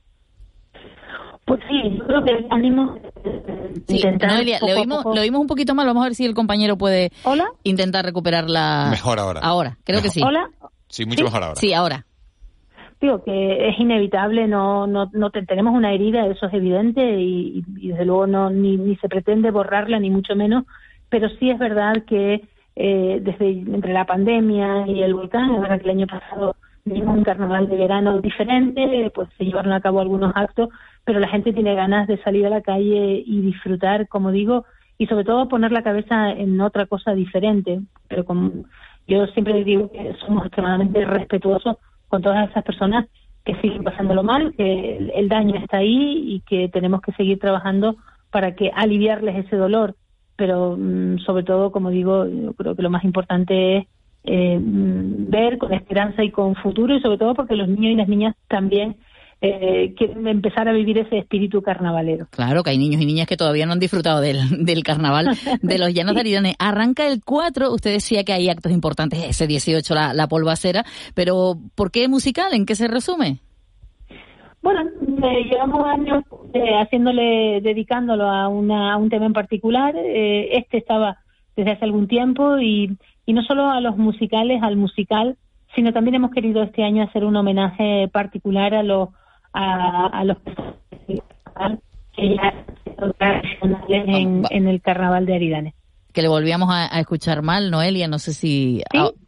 Pues 1.45 1.59
sí, 1.67 1.97
yo 1.97 2.05
creo 2.05 2.23
que 2.23 2.31
ánimo 2.51 2.95
sí, 3.87 4.01
Noelia, 4.25 4.59
le 4.61 4.75
oímos, 4.75 5.03
le 5.13 5.19
oímos 5.19 5.41
un 5.41 5.47
poquito 5.47 5.75
mal, 5.75 5.85
vamos 5.85 6.01
a 6.01 6.05
ver 6.05 6.15
si 6.15 6.25
el 6.25 6.33
compañero 6.33 6.77
puede 6.77 7.11
¿Hola? 7.23 7.47
intentar 7.63 8.05
recuperarla. 8.05 8.87
Mejor 8.89 9.19
ahora. 9.19 9.41
Ahora, 9.41 9.77
creo 9.83 9.97
mejor. 9.97 10.09
que 10.09 10.13
sí. 10.13 10.21
¿Hola? 10.23 10.49
Sí, 10.87 11.05
mucho 11.05 11.17
¿Sí? 11.17 11.23
mejor 11.23 11.43
ahora. 11.43 11.55
Sí, 11.59 11.73
ahora 11.73 12.05
digo 13.03 13.23
que 13.23 13.69
es 13.69 13.79
inevitable, 13.79 14.47
no, 14.47 14.87
no, 14.87 15.09
no 15.11 15.29
te, 15.29 15.45
tenemos 15.45 15.75
una 15.75 15.93
herida, 15.93 16.25
eso 16.25 16.47
es 16.47 16.53
evidente 16.53 17.19
y, 17.19 17.63
desde 17.67 18.05
luego 18.05 18.27
no 18.27 18.49
ni, 18.49 18.77
ni, 18.77 18.95
se 18.95 19.09
pretende 19.09 19.51
borrarla 19.51 19.99
ni 19.99 20.09
mucho 20.09 20.35
menos, 20.35 20.63
pero 21.09 21.29
sí 21.29 21.49
es 21.49 21.59
verdad 21.59 22.03
que 22.07 22.41
eh, 22.75 23.19
desde 23.21 23.49
entre 23.51 23.93
la 23.93 24.05
pandemia 24.05 24.87
y 24.87 25.03
el 25.03 25.13
volcán. 25.13 25.63
Es 25.63 25.81
que 25.81 25.89
el 25.89 25.97
año 25.97 26.07
pasado 26.07 26.55
vimos 26.85 27.17
un 27.17 27.23
carnaval 27.23 27.67
de 27.67 27.75
verano 27.75 28.19
diferente, 28.19 29.11
pues 29.13 29.29
se 29.37 29.45
llevaron 29.45 29.73
a 29.73 29.81
cabo 29.81 29.99
algunos 29.99 30.31
actos, 30.35 30.69
pero 31.03 31.19
la 31.19 31.27
gente 31.27 31.53
tiene 31.53 31.75
ganas 31.75 32.07
de 32.07 32.21
salir 32.23 32.45
a 32.45 32.49
la 32.49 32.61
calle 32.61 33.21
y 33.25 33.41
disfrutar, 33.41 34.07
como 34.07 34.31
digo, 34.31 34.65
y 34.97 35.07
sobre 35.07 35.25
todo 35.25 35.49
poner 35.49 35.71
la 35.71 35.83
cabeza 35.83 36.31
en 36.31 36.59
otra 36.61 36.85
cosa 36.85 37.13
diferente. 37.13 37.81
Pero 38.07 38.25
como 38.25 38.51
yo 39.07 39.27
siempre 39.27 39.63
digo 39.63 39.91
que 39.91 40.15
somos 40.25 40.45
extremadamente 40.45 41.05
respetuosos 41.05 41.77
con 42.13 42.21
todas 42.21 42.47
esas 42.47 42.63
personas 42.63 43.07
que 43.43 43.55
siguen 43.55 43.83
pasándolo 43.83 44.21
mal, 44.21 44.53
que 44.55 45.11
el, 45.15 45.29
daño 45.29 45.55
está 45.55 45.77
ahí 45.77 46.35
y 46.35 46.41
que 46.41 46.69
tenemos 46.69 47.01
que 47.01 47.11
seguir 47.13 47.39
trabajando 47.39 47.95
para 48.29 48.53
que 48.53 48.69
aliviarles 48.71 49.43
ese 49.43 49.55
dolor. 49.55 49.95
Pero 50.35 50.77
mm, 50.77 51.17
sobre 51.25 51.41
todo, 51.41 51.71
como 51.71 51.89
digo, 51.89 52.27
yo 52.27 52.53
creo 52.53 52.75
que 52.75 52.83
lo 52.83 52.91
más 52.91 53.03
importante 53.03 53.77
es 53.77 53.87
eh, 54.25 54.59
mm, 54.59 55.31
ver 55.31 55.57
con 55.57 55.73
esperanza 55.73 56.23
y 56.23 56.29
con 56.29 56.53
futuro 56.53 56.93
y 56.95 57.01
sobre 57.01 57.17
todo 57.17 57.33
porque 57.33 57.55
los 57.55 57.67
niños 57.67 57.93
y 57.93 57.95
las 57.95 58.07
niñas 58.07 58.35
también 58.47 58.97
eh, 59.45 59.93
quieren 59.97 60.25
empezar 60.25 60.69
a 60.69 60.71
vivir 60.71 60.97
ese 60.97 61.17
espíritu 61.17 61.61
carnavalero. 61.61 62.27
Claro, 62.31 62.63
que 62.63 62.69
hay 62.69 62.77
niños 62.77 63.01
y 63.01 63.05
niñas 63.05 63.27
que 63.27 63.35
todavía 63.35 63.65
no 63.65 63.73
han 63.73 63.79
disfrutado 63.79 64.21
del, 64.21 64.65
del 64.65 64.83
carnaval 64.83 65.37
de 65.61 65.77
los 65.77 65.93
Llanos 65.93 66.15
de 66.15 66.21
Aridane. 66.21 66.55
Arranca 66.59 67.05
el 67.05 67.21
4, 67.25 67.73
usted 67.73 67.91
decía 67.91 68.23
que 68.23 68.31
hay 68.31 68.47
actos 68.47 68.71
importantes, 68.71 69.21
ese 69.21 69.45
18 69.45 69.93
la, 69.93 70.13
la 70.13 70.27
polvacera, 70.27 70.85
pero 71.13 71.57
¿por 71.75 71.91
qué 71.91 72.07
musical? 72.07 72.53
¿En 72.53 72.65
qué 72.65 72.75
se 72.75 72.87
resume? 72.87 73.39
Bueno, 74.61 74.89
eh, 75.23 75.43
llevamos 75.51 75.85
años 75.87 76.23
eh, 76.53 76.79
haciéndole, 76.81 77.59
dedicándolo 77.59 78.23
a, 78.29 78.47
una, 78.47 78.93
a 78.93 78.97
un 78.97 79.09
tema 79.09 79.25
en 79.25 79.33
particular. 79.33 79.93
Eh, 79.97 80.55
este 80.57 80.77
estaba 80.77 81.17
desde 81.57 81.71
hace 81.71 81.83
algún 81.83 82.07
tiempo 82.07 82.59
y, 82.59 82.97
y 83.25 83.33
no 83.33 83.43
solo 83.43 83.69
a 83.69 83.81
los 83.81 83.97
musicales, 83.97 84.63
al 84.63 84.77
musical, 84.77 85.35
sino 85.75 85.91
también 85.91 86.15
hemos 86.15 86.31
querido 86.31 86.63
este 86.63 86.81
año 86.85 87.03
hacer 87.03 87.25
un 87.25 87.35
homenaje 87.35 88.07
particular 88.07 88.73
a 88.73 88.83
los 88.83 89.09
a, 89.53 90.07
a 90.07 90.23
los 90.23 90.37
que 92.15 92.35
ya 92.35 92.53
en, 93.87 94.43
en 94.49 94.67
el 94.67 94.81
carnaval 94.81 95.25
de 95.25 95.35
Aridane. 95.35 95.73
Que 96.13 96.21
le 96.21 96.27
volvíamos 96.27 96.69
a, 96.71 96.99
escuchar 96.99 97.41
mal, 97.41 97.71
Noelia, 97.71 98.07
no 98.07 98.19
sé 98.19 98.33
si... 98.33 98.83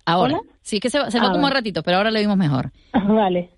ahora. 0.06 0.40
Sí, 0.62 0.80
que 0.80 0.90
se 0.90 1.00
se 1.12 1.20
va 1.20 1.28
ah, 1.28 1.32
como 1.32 1.50
ratito, 1.50 1.84
pero 1.84 1.98
ahora 1.98 2.12
lo 2.12 2.20
vimos 2.20 2.38
mejor. 2.38 2.72
vale. 2.94 3.50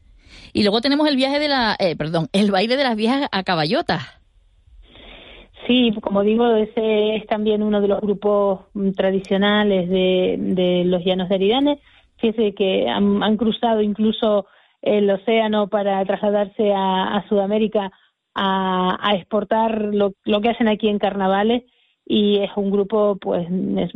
Y 0.53 0.63
luego 0.63 0.81
tenemos 0.81 1.07
el 1.07 1.15
viaje 1.15 1.39
de 1.39 1.47
la... 1.47 1.75
Eh, 1.79 1.95
perdón, 1.95 2.27
el 2.31 2.51
baile 2.51 2.77
de 2.77 2.83
las 2.83 2.95
viejas 2.95 3.27
a 3.31 3.43
caballota. 3.43 3.99
Sí, 5.67 5.91
como 6.01 6.23
digo, 6.23 6.55
ese 6.55 7.17
es 7.17 7.27
también 7.27 7.61
uno 7.61 7.81
de 7.81 7.89
los 7.89 7.99
grupos 7.99 8.61
mm, 8.73 8.91
tradicionales 8.91 9.89
de, 9.89 10.35
de 10.39 10.83
los 10.85 11.03
llanos 11.03 11.27
de 11.27 11.35
Aridane. 11.35 11.79
Fíjese 12.17 12.53
que 12.53 12.87
han, 12.87 13.21
han 13.21 13.35
cruzado 13.35 13.81
incluso 13.81 14.45
el 14.81 15.09
océano 15.09 15.67
para 15.67 16.03
trasladarse 16.05 16.73
a, 16.75 17.23
Sudamérica 17.29 17.91
a, 18.35 19.11
exportar 19.15 19.93
lo, 19.93 20.13
que 20.41 20.49
hacen 20.49 20.67
aquí 20.67 20.87
en 20.87 20.99
carnavales. 20.99 21.63
Y 22.05 22.37
es 22.37 22.51
un 22.55 22.71
grupo 22.71 23.17
pues 23.17 23.47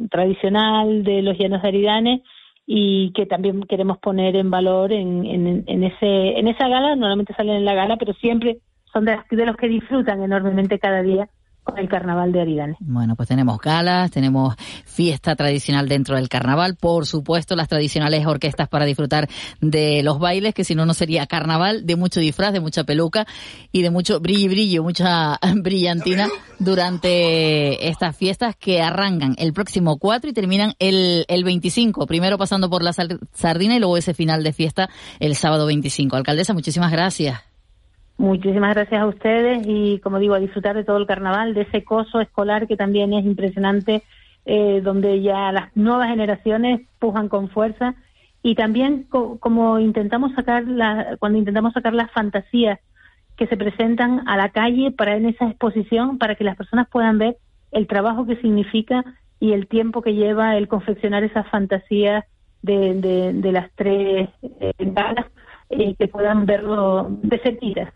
tradicional 0.09 1.03
de 1.03 1.21
los 1.21 1.37
llanos 1.37 1.61
de 1.61 1.67
Aridane 1.69 2.23
y 2.65 3.13
que 3.13 3.25
también 3.25 3.63
queremos 3.63 3.99
poner 3.99 4.35
en 4.35 4.51
valor 4.51 4.91
en, 4.91 5.25
en, 5.25 5.83
ese 5.83 6.37
en 6.37 6.47
esa 6.49 6.67
gala. 6.67 6.95
Normalmente 6.95 7.33
salen 7.35 7.55
en 7.55 7.65
la 7.65 7.73
gala 7.73 7.95
pero 7.95 8.13
siempre 8.15 8.57
son 8.91 9.05
de 9.05 9.45
los 9.45 9.55
que 9.55 9.69
disfrutan 9.69 10.21
enormemente 10.21 10.77
cada 10.77 11.01
día 11.01 11.29
con 11.63 11.77
el 11.77 11.87
carnaval 11.87 12.31
de 12.31 12.41
Aridane. 12.41 12.75
Bueno, 12.79 13.15
pues 13.15 13.29
tenemos 13.29 13.59
galas, 13.59 14.11
tenemos 14.11 14.55
fiesta 14.85 15.35
tradicional 15.35 15.87
dentro 15.87 16.15
del 16.15 16.29
carnaval, 16.29 16.75
por 16.75 17.05
supuesto 17.05 17.55
las 17.55 17.67
tradicionales 17.67 18.25
orquestas 18.25 18.67
para 18.67 18.85
disfrutar 18.85 19.29
de 19.59 20.01
los 20.03 20.19
bailes, 20.19 20.53
que 20.53 20.63
si 20.63 20.75
no, 20.75 20.85
no 20.85 20.93
sería 20.93 21.27
carnaval, 21.27 21.85
de 21.85 21.95
mucho 21.95 22.19
disfraz, 22.19 22.53
de 22.53 22.59
mucha 22.59 22.83
peluca 22.83 23.25
y 23.71 23.81
de 23.81 23.89
mucho 23.89 24.19
brillo 24.19 24.49
brillo, 24.49 24.83
mucha 24.83 25.37
brillantina 25.55 26.27
durante 26.59 27.87
estas 27.87 28.15
fiestas 28.15 28.55
que 28.55 28.81
arrancan 28.81 29.35
el 29.37 29.53
próximo 29.53 29.97
4 29.97 30.29
y 30.29 30.33
terminan 30.33 30.73
el, 30.79 31.25
el 31.27 31.43
25, 31.43 32.07
primero 32.07 32.37
pasando 32.37 32.69
por 32.69 32.83
la 32.83 32.93
sardina 32.93 33.75
y 33.75 33.79
luego 33.79 33.97
ese 33.97 34.13
final 34.13 34.43
de 34.43 34.53
fiesta 34.53 34.89
el 35.19 35.35
sábado 35.35 35.65
25. 35.67 36.15
Alcaldesa, 36.15 36.53
muchísimas 36.53 36.91
gracias. 36.91 37.50
Muchísimas 38.21 38.75
gracias 38.75 39.01
a 39.01 39.07
ustedes 39.07 39.65
y, 39.65 39.97
como 39.97 40.19
digo, 40.19 40.35
a 40.35 40.39
disfrutar 40.39 40.75
de 40.75 40.83
todo 40.83 40.97
el 40.97 41.07
carnaval, 41.07 41.55
de 41.55 41.61
ese 41.61 41.83
coso 41.83 42.21
escolar 42.21 42.67
que 42.67 42.77
también 42.77 43.13
es 43.13 43.25
impresionante, 43.25 44.03
eh, 44.45 44.79
donde 44.83 45.23
ya 45.23 45.51
las 45.51 45.75
nuevas 45.75 46.09
generaciones 46.09 46.81
pujan 46.99 47.29
con 47.29 47.49
fuerza 47.49 47.95
y 48.43 48.53
también 48.53 49.07
como 49.09 49.79
intentamos 49.79 50.35
sacar 50.35 50.67
la, 50.67 51.17
cuando 51.17 51.39
intentamos 51.39 51.73
sacar 51.73 51.95
las 51.95 52.11
fantasías 52.11 52.79
que 53.37 53.47
se 53.47 53.57
presentan 53.57 54.21
a 54.27 54.37
la 54.37 54.49
calle 54.49 54.91
para 54.91 55.15
en 55.15 55.25
esa 55.25 55.47
exposición 55.47 56.19
para 56.19 56.35
que 56.35 56.43
las 56.43 56.55
personas 56.55 56.87
puedan 56.89 57.17
ver 57.17 57.37
el 57.71 57.87
trabajo 57.87 58.27
que 58.27 58.35
significa 58.35 59.03
y 59.39 59.53
el 59.53 59.65
tiempo 59.65 60.03
que 60.03 60.13
lleva 60.13 60.57
el 60.57 60.67
confeccionar 60.67 61.23
esas 61.23 61.47
fantasías 61.49 62.23
de, 62.61 63.33
de, 63.33 63.51
las 63.51 63.71
tres 63.73 64.29
eh, 64.59 64.73
y 65.71 65.95
que 65.95 66.07
puedan 66.07 66.45
verlo 66.45 67.07
de 67.23 67.39
cerquita. 67.39 67.93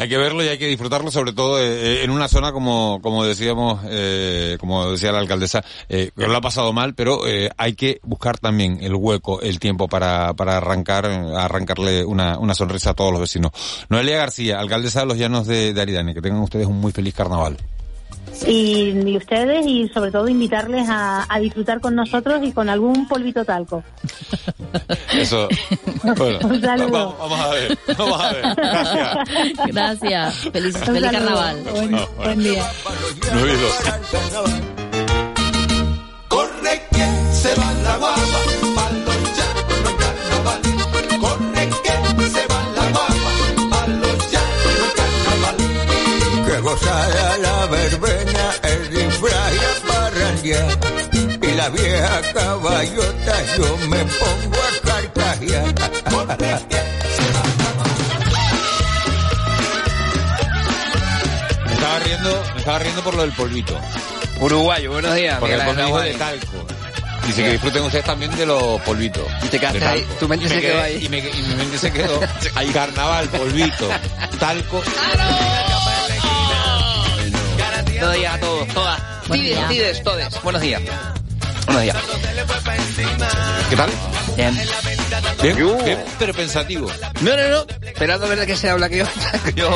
Hay 0.00 0.08
que 0.08 0.16
verlo 0.16 0.42
y 0.42 0.48
hay 0.48 0.56
que 0.56 0.66
disfrutarlo, 0.66 1.10
sobre 1.10 1.34
todo 1.34 1.60
eh, 1.60 2.02
en 2.02 2.10
una 2.10 2.26
zona 2.26 2.52
como, 2.52 3.00
como 3.02 3.22
decíamos, 3.22 3.82
eh, 3.84 4.56
como 4.58 4.90
decía 4.92 5.12
la 5.12 5.18
alcaldesa, 5.18 5.62
eh, 5.90 6.10
que 6.16 6.26
lo 6.26 6.34
ha 6.34 6.40
pasado 6.40 6.72
mal, 6.72 6.94
pero 6.94 7.26
eh, 7.26 7.50
hay 7.58 7.74
que 7.74 8.00
buscar 8.02 8.38
también 8.38 8.78
el 8.80 8.94
hueco, 8.94 9.42
el 9.42 9.58
tiempo 9.58 9.88
para, 9.88 10.32
para 10.32 10.56
arrancar, 10.56 11.04
arrancarle 11.04 12.02
una, 12.06 12.38
una 12.38 12.54
sonrisa 12.54 12.92
a 12.92 12.94
todos 12.94 13.12
los 13.12 13.20
vecinos. 13.20 13.52
Noelia 13.90 14.16
García, 14.16 14.58
alcaldesa 14.58 15.00
de 15.00 15.06
los 15.06 15.18
Llanos 15.18 15.46
de, 15.46 15.74
de 15.74 15.80
Aridane, 15.82 16.14
que 16.14 16.22
tengan 16.22 16.40
ustedes 16.40 16.66
un 16.66 16.80
muy 16.80 16.92
feliz 16.92 17.12
carnaval 17.12 17.58
y, 18.46 19.16
ustedes 19.16 19.66
y 19.66 19.88
sobre 19.88 20.10
todo 20.10 20.28
invitarles 20.28 20.86
a, 20.88 21.26
disfrutar 21.40 21.80
con 21.80 21.94
nosotros 21.94 22.40
y 22.42 22.52
con 22.52 22.68
algún 22.68 23.06
polvito 23.06 23.44
talco. 23.44 23.82
Eso. 25.14 25.48
Un 26.02 26.60
saludo. 26.60 27.16
Vamos, 27.18 27.40
a 27.40 27.48
ver, 27.50 27.78
vamos 27.98 28.20
a 28.20 28.32
ver. 28.32 28.44
Gracias. 29.66 30.34
Feliz, 30.52 30.76
carnaval. 30.76 31.62
Buen, 31.72 31.96
buen 32.16 32.38
día. 32.38 32.64
Y 50.50 51.54
la 51.54 51.68
vieja 51.68 52.20
caballota 52.34 53.56
yo 53.56 53.76
me 53.88 53.98
pongo 53.98 54.58
a 54.58 54.88
carcajear. 54.88 55.74
Me 61.66 61.72
estaba 61.72 61.98
riendo, 62.00 62.44
me 62.54 62.58
estaba 62.58 62.78
riendo 62.80 63.02
por 63.02 63.14
lo 63.14 63.22
del 63.22 63.32
polvito. 63.32 63.78
Uruguayo, 64.40 64.90
buenos 64.92 65.14
días. 65.14 65.38
Porque 65.38 65.54
el 65.54 65.62
polvito 65.62 65.98
de 66.00 66.14
talco. 66.14 66.66
Dice 67.26 67.44
que 67.44 67.50
disfruten 67.52 67.82
ustedes 67.84 68.04
también 68.04 68.36
de 68.36 68.46
los 68.46 68.80
polvitos. 68.80 69.22
Y 69.44 69.48
te 69.48 69.60
quedaste 69.60 69.84
ahí, 69.84 70.06
tu 70.18 70.26
mente 70.28 70.48
se 70.48 70.60
quedó 70.60 70.82
ahí. 70.82 71.04
Y, 71.04 71.08
me, 71.08 71.18
y 71.18 71.42
mi 71.42 71.54
mente 71.54 71.78
se 71.78 71.92
quedó 71.92 72.20
ahí 72.56 72.70
carnaval, 72.70 73.28
polvito, 73.28 73.88
talco. 74.40 74.82
Buenos 77.86 78.16
días 78.16 78.34
a 78.34 78.40
todos, 78.40 78.68
todas. 78.68 79.09
Tides, 79.32 79.68
tides, 79.68 80.02
todes. 80.02 80.42
Buenos 80.42 80.62
días. 80.62 80.82
Buenos 81.66 81.82
días. 81.82 81.96
¿Qué 83.68 83.76
tal? 83.76 83.90
Bien. 84.36 84.58
Bien, 85.42 85.56
bien, 85.84 86.04
pero 86.18 86.34
pensativo. 86.34 86.90
No, 87.20 87.36
no, 87.36 87.48
no. 87.48 87.66
Esperando 87.86 88.26
a 88.26 88.28
ver 88.28 88.40
de 88.40 88.46
qué 88.46 88.56
se 88.56 88.68
habla 88.68 88.88
que 88.88 88.98
yo. 88.98 89.04
yo... 89.54 89.70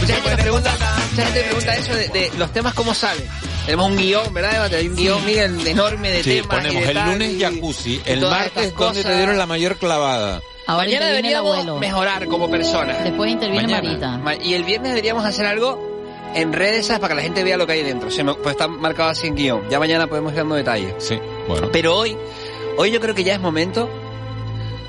Mucha 0.00 0.14
gente 0.14 0.30
me 0.30 0.42
pregunta, 0.42 0.72
mucha 1.10 1.24
gente 1.26 1.40
me 1.40 1.44
pregunta 1.44 1.76
eso 1.76 1.94
de, 1.94 2.08
de 2.08 2.32
los 2.36 2.52
temas 2.52 2.74
cómo 2.74 2.92
salen. 2.94 3.24
Tenemos 3.64 3.90
un 3.90 3.96
guion, 3.96 4.34
¿verdad? 4.34 4.74
Hay 4.74 4.88
un 4.88 4.96
guion, 4.96 5.24
Miguel, 5.24 5.66
enorme 5.66 6.10
de 6.10 6.24
sí, 6.24 6.40
temas. 6.40 6.56
ponemos 6.56 6.88
el 6.88 6.98
lunes 7.04 7.36
jacuzzi, 7.38 8.02
el 8.06 8.20
martes 8.22 8.74
donde 8.74 9.04
te 9.04 9.16
dieron 9.16 9.38
la 9.38 9.46
mayor 9.46 9.76
clavada. 9.76 10.40
Ahora 10.66 10.84
Mañana 10.84 11.06
deberíamos 11.06 11.80
mejorar 11.80 12.26
como 12.26 12.50
persona. 12.50 12.94
Después 12.98 13.30
interviene 13.30 13.68
Marita. 13.68 14.20
Y 14.42 14.54
el 14.54 14.64
viernes 14.64 14.90
deberíamos 14.92 15.24
hacer 15.24 15.46
algo 15.46 15.91
en 16.34 16.52
redes 16.52 16.88
para 16.88 17.08
que 17.08 17.14
la 17.14 17.22
gente 17.22 17.44
vea 17.44 17.56
lo 17.56 17.66
que 17.66 17.72
hay 17.72 17.82
dentro. 17.82 18.10
Se 18.10 18.24
me, 18.24 18.34
pues 18.34 18.52
está 18.52 18.68
marcado 18.68 19.10
así 19.10 19.26
en 19.26 19.34
guion. 19.34 19.68
Ya 19.68 19.78
mañana 19.78 20.06
podemos 20.06 20.32
ir 20.32 20.38
dando 20.38 20.54
detalles. 20.54 20.94
Sí, 20.98 21.18
bueno. 21.48 21.68
Pero 21.72 21.96
hoy, 21.96 22.16
hoy 22.76 22.90
yo 22.90 23.00
creo 23.00 23.14
que 23.14 23.24
ya 23.24 23.34
es 23.34 23.40
momento 23.40 23.88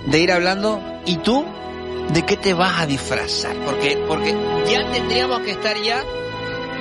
de 0.06 0.20
ir 0.20 0.32
hablando. 0.32 0.82
¿Y 1.06 1.18
tú? 1.18 1.46
¿De 2.14 2.24
qué 2.24 2.38
te 2.38 2.54
vas 2.54 2.82
a 2.82 2.86
disfrazar? 2.86 3.56
Porque, 3.66 3.98
porque 4.08 4.36
ya 4.70 4.90
tendríamos 4.92 5.40
que 5.42 5.52
estar 5.52 5.78
ya 5.82 6.04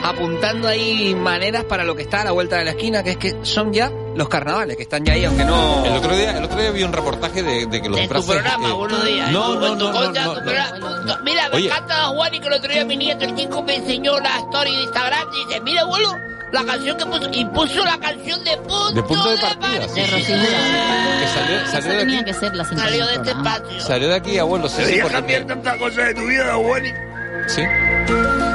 apuntando 0.02 0.68
ahí 0.68 1.14
maneras 1.14 1.64
para 1.64 1.84
lo 1.84 1.94
que 1.94 2.02
está 2.02 2.22
a 2.22 2.24
la 2.24 2.32
vuelta 2.32 2.56
de 2.56 2.64
la 2.64 2.72
esquina, 2.72 3.02
que 3.02 3.10
es 3.12 3.16
que 3.16 3.36
son 3.42 3.72
ya 3.72 3.92
los 4.14 4.28
carnavales, 4.28 4.76
que 4.76 4.82
están 4.82 5.04
ya 5.04 5.14
ahí, 5.14 5.24
aunque 5.24 5.44
no... 5.44 5.84
El 5.84 5.92
otro 5.94 6.14
día, 6.16 6.36
el 6.36 6.44
otro 6.44 6.60
día 6.60 6.70
vi 6.70 6.82
un 6.82 6.92
reportaje 6.92 7.42
de, 7.42 7.66
de 7.66 7.82
que 7.82 7.88
los 7.88 7.98
De 7.98 8.08
tu 8.08 8.26
programa, 8.26 8.68
eh, 8.68 8.72
buenos 8.72 9.04
días. 9.04 9.30
No, 9.30 9.54
En 9.54 9.60
no, 9.60 9.66
en 9.72 9.78
no, 9.78 9.92
no, 9.92 10.12
no, 10.12 11.04
no. 11.04 11.18
Mira, 11.22 11.48
me 11.50 11.56
Oye. 11.56 11.66
encanta 11.68 11.94
Juan 12.08 12.34
y 12.34 12.40
que 12.40 12.46
el 12.48 12.52
otro 12.54 12.72
día 12.72 12.84
mi 12.84 12.96
nieto, 12.96 13.24
el 13.24 13.34
chico, 13.34 13.62
me 13.62 13.76
enseñó 13.76 14.18
la 14.20 14.38
story 14.38 14.74
de 14.76 14.82
Instagram 14.82 15.28
y 15.34 15.46
dice, 15.46 15.60
mira, 15.62 15.80
abuelo, 15.82 16.14
la 16.52 16.64
canción 16.64 16.96
que 16.98 17.06
puso, 17.06 17.28
y 17.32 17.44
puso 17.46 17.84
la 17.84 17.98
canción 17.98 18.44
de 18.44 18.56
punto, 18.58 18.92
De 18.92 19.02
punto 19.02 19.30
de 19.30 19.38
partida. 19.38 19.78
De. 19.86 19.88
Jurado. 19.88 21.20
Que 21.20 21.28
salió, 21.28 21.56
Esa 21.60 21.70
salió 21.72 21.90
de 21.92 21.98
tenía 21.98 22.20
aquí. 22.20 22.24
que 22.26 22.34
ser 22.34 22.54
la 22.54 22.64
Salió 22.66 23.06
de 23.06 23.14
este 23.14 23.30
espacio. 23.30 23.80
Salió 23.80 24.08
de 24.08 24.14
aquí, 24.16 24.38
abuelo. 24.38 24.68
Deberías 24.68 25.00
porque- 25.02 25.14
cambiar 25.16 25.44
tantas 25.46 25.76
cosas 25.78 25.96
de 26.08 26.14
tu 26.14 26.26
vida, 26.26 26.54
Juan. 26.54 26.82
Sí. 27.54 27.62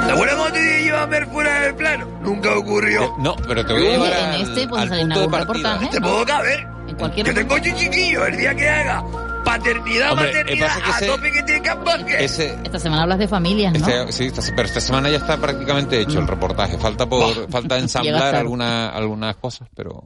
¿Te 0.06 0.12
acuerdas 0.12 0.36
cuando 0.36 0.54
te 0.58 0.82
iba 0.82 1.02
a 1.02 1.06
ver 1.06 1.26
fuera 1.26 1.60
del 1.60 1.74
plano? 1.74 2.06
Nunca 2.22 2.56
ocurrió. 2.56 3.02
Eh, 3.04 3.10
No, 3.18 3.36
pero 3.46 3.64
te 3.66 3.72
voy 3.72 3.86
a 3.86 3.90
llevar 3.90 4.12
en 4.34 4.40
este 4.42 4.68
puede 4.68 4.82
al 4.82 4.88
salir 4.88 5.02
en 5.02 5.08
punto 5.10 5.20
de 5.20 5.24
algún 5.36 5.46
partida. 5.46 5.72
reportaje. 5.74 5.86
Te 5.90 6.00
puedo 6.00 6.24
caber. 6.24 6.66
En 6.88 6.96
cualquier 6.96 7.26
Que 7.26 7.32
tengo 7.32 7.58
chiquillo 7.58 8.26
el 8.26 8.36
día 8.36 8.54
que 8.54 8.68
haga 8.68 9.04
paternidad, 9.44 10.12
Hombre, 10.12 10.26
maternidad, 10.28 10.66
pasa 10.68 10.80
que 10.82 10.90
a 10.90 10.96
ese- 10.96 11.06
tope 11.06 11.32
que 11.32 11.62
cambaje. 11.62 12.24
Ese, 12.24 12.58
Esta 12.64 12.78
semana 12.78 13.02
hablas 13.02 13.18
de 13.18 13.28
familias, 13.28 13.72
¿no? 13.78 13.86
este, 13.88 14.12
sí, 14.12 14.26
esta, 14.26 14.42
pero 14.54 14.68
esta 14.68 14.80
semana 14.80 15.08
ya 15.10 15.16
está 15.18 15.36
prácticamente 15.38 16.00
hecho 16.00 16.18
el 16.18 16.26
reportaje. 16.26 16.76
Falta 16.78 17.06
por, 17.06 17.48
falta 17.50 17.78
ensamblar 17.78 18.20
tarde. 18.20 18.38
alguna, 18.38 18.88
algunas 18.90 19.36
cosas, 19.36 19.68
pero 19.74 20.04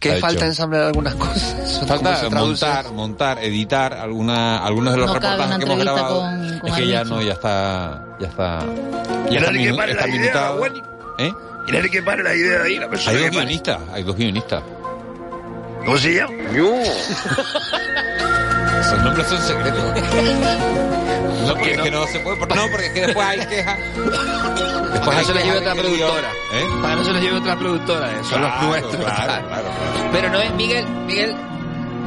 Que 0.00 0.16
falta 0.16 0.36
hecho. 0.36 0.44
ensamblar 0.46 0.82
algunas 0.82 1.14
cosas. 1.16 1.82
Montar, 2.32 2.92
montar, 2.92 3.42
editar 3.42 3.94
alguna, 3.94 4.58
algunos 4.64 4.92
de 4.94 5.00
los 5.00 5.08
No 5.08 5.14
reportajes 5.14 5.58
que 5.58 5.64
hemos 5.64 5.78
grabado. 5.78 6.20
con- 6.20 6.58
con 6.60 6.70
es 6.70 6.76
que 6.76 6.88
ya 6.88 7.04
no, 7.04 7.20
ya 7.22 7.32
está, 7.32 8.04
ya 8.20 8.28
está, 8.28 8.64
ya 9.30 9.38
está, 9.40 9.50
minu- 9.50 9.88
está 9.88 10.06
minutado. 10.06 10.66
¿Eh? 11.18 11.32
Y 11.66 11.72
nadie 11.72 11.90
que 11.90 12.02
pare 12.02 12.22
la 12.22 12.34
idea 12.34 12.62
ahí, 12.62 12.78
la 12.78 12.88
persona 12.88 13.16
Hay 13.16 13.22
dos 13.24 13.30
guionistas, 13.32 13.78
hay 13.92 14.02
dos 14.04 14.16
guionistas. 14.16 14.62
¿Cómo 15.84 15.98
se 15.98 16.14
llama? 16.14 16.32
Esos 18.80 19.02
nombres 19.02 19.26
son 19.26 19.42
secretos. 19.42 19.84
No, 21.48 21.54
porque 21.54 21.72
es 21.74 21.80
que 21.80 21.90
no 21.90 22.06
se 22.08 22.18
puede, 22.20 22.36
por- 22.36 22.54
no, 22.54 22.62
porque 22.70 22.86
es 22.88 22.92
que 22.92 23.00
después 23.06 23.26
hay 23.26 23.38
quejas. 23.46 23.78
Después 23.94 25.00
Para 25.00 25.18
hay 25.18 25.24
se 25.24 25.32
los 25.32 25.42
lleve 25.44 25.58
otra 25.58 25.74
productora. 25.74 26.28
¿Eh? 26.52 26.64
Para 26.82 26.96
no 26.96 27.04
se 27.04 27.12
los 27.12 27.22
lleve 27.22 27.36
otra 27.38 27.56
productora. 27.56 28.12
eh, 28.12 28.16
Son 28.22 28.42
los 28.42 28.50
Claro, 28.52 28.66
nuestros. 28.68 28.96
Claro, 28.96 29.48
claro. 29.48 29.68
Pero 30.12 30.28
no 30.30 30.40
es, 30.40 30.52
Miguel, 30.54 30.86
Miguel, 31.06 31.34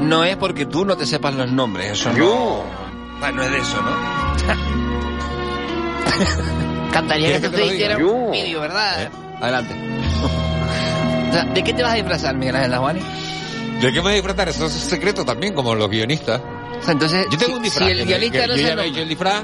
no 0.02 0.24
es 0.24 0.38
porque 0.38 0.68
tú 0.68 0.86
no 0.86 0.96
te 0.96 1.08
sepas 1.08 1.34
los 1.34 1.52
nombres, 1.52 1.94
eso 1.94 2.14
no. 2.14 2.64
Bueno, 3.20 3.38
no 3.38 3.44
es 3.44 3.52
de 3.52 3.58
eso, 3.58 3.82
¿no? 3.82 3.92
Cantaría 6.92 7.28
que 7.28 7.34
¿Quieres 7.40 7.52
te 7.52 7.52
que 7.52 7.58
te 7.70 7.74
hiciera 7.74 7.98
un 7.98 8.32
vídeo, 8.32 8.62
¿verdad? 8.62 9.10
Adelante. 9.42 9.76
O 11.30 11.34
sea, 11.34 11.44
¿De 11.46 11.64
qué 11.64 11.74
te 11.74 11.82
vas 11.82 11.94
a 11.94 11.96
disfrazar, 11.96 12.36
Miguel 12.36 12.58
Ángel 12.58 12.72
Laguani? 12.72 13.00
¿De 13.80 13.88
qué 13.88 13.94
me 13.94 14.02
voy 14.02 14.12
a 14.12 14.16
disfrazar? 14.16 14.50
Eso 14.50 14.66
es 14.66 14.74
secreto 14.74 15.24
también, 15.24 15.54
como 15.54 15.74
los 15.74 15.90
guionistas. 15.90 16.42
O 16.82 16.84
sea, 16.84 16.94
entonces, 16.94 17.28
Yo 17.32 17.38
tengo 17.38 17.52
si- 17.54 17.58
un 17.58 17.64
disfraz. 17.64 17.86
si 17.88 17.92
el 17.92 17.98
no 18.00 18.04
yo 18.04 18.10
se 18.56 18.64
ya 18.64 18.76
me 18.76 18.84
he 18.84 18.88
hecho 18.88 19.02
el 19.02 19.10
disfraz, 19.10 19.44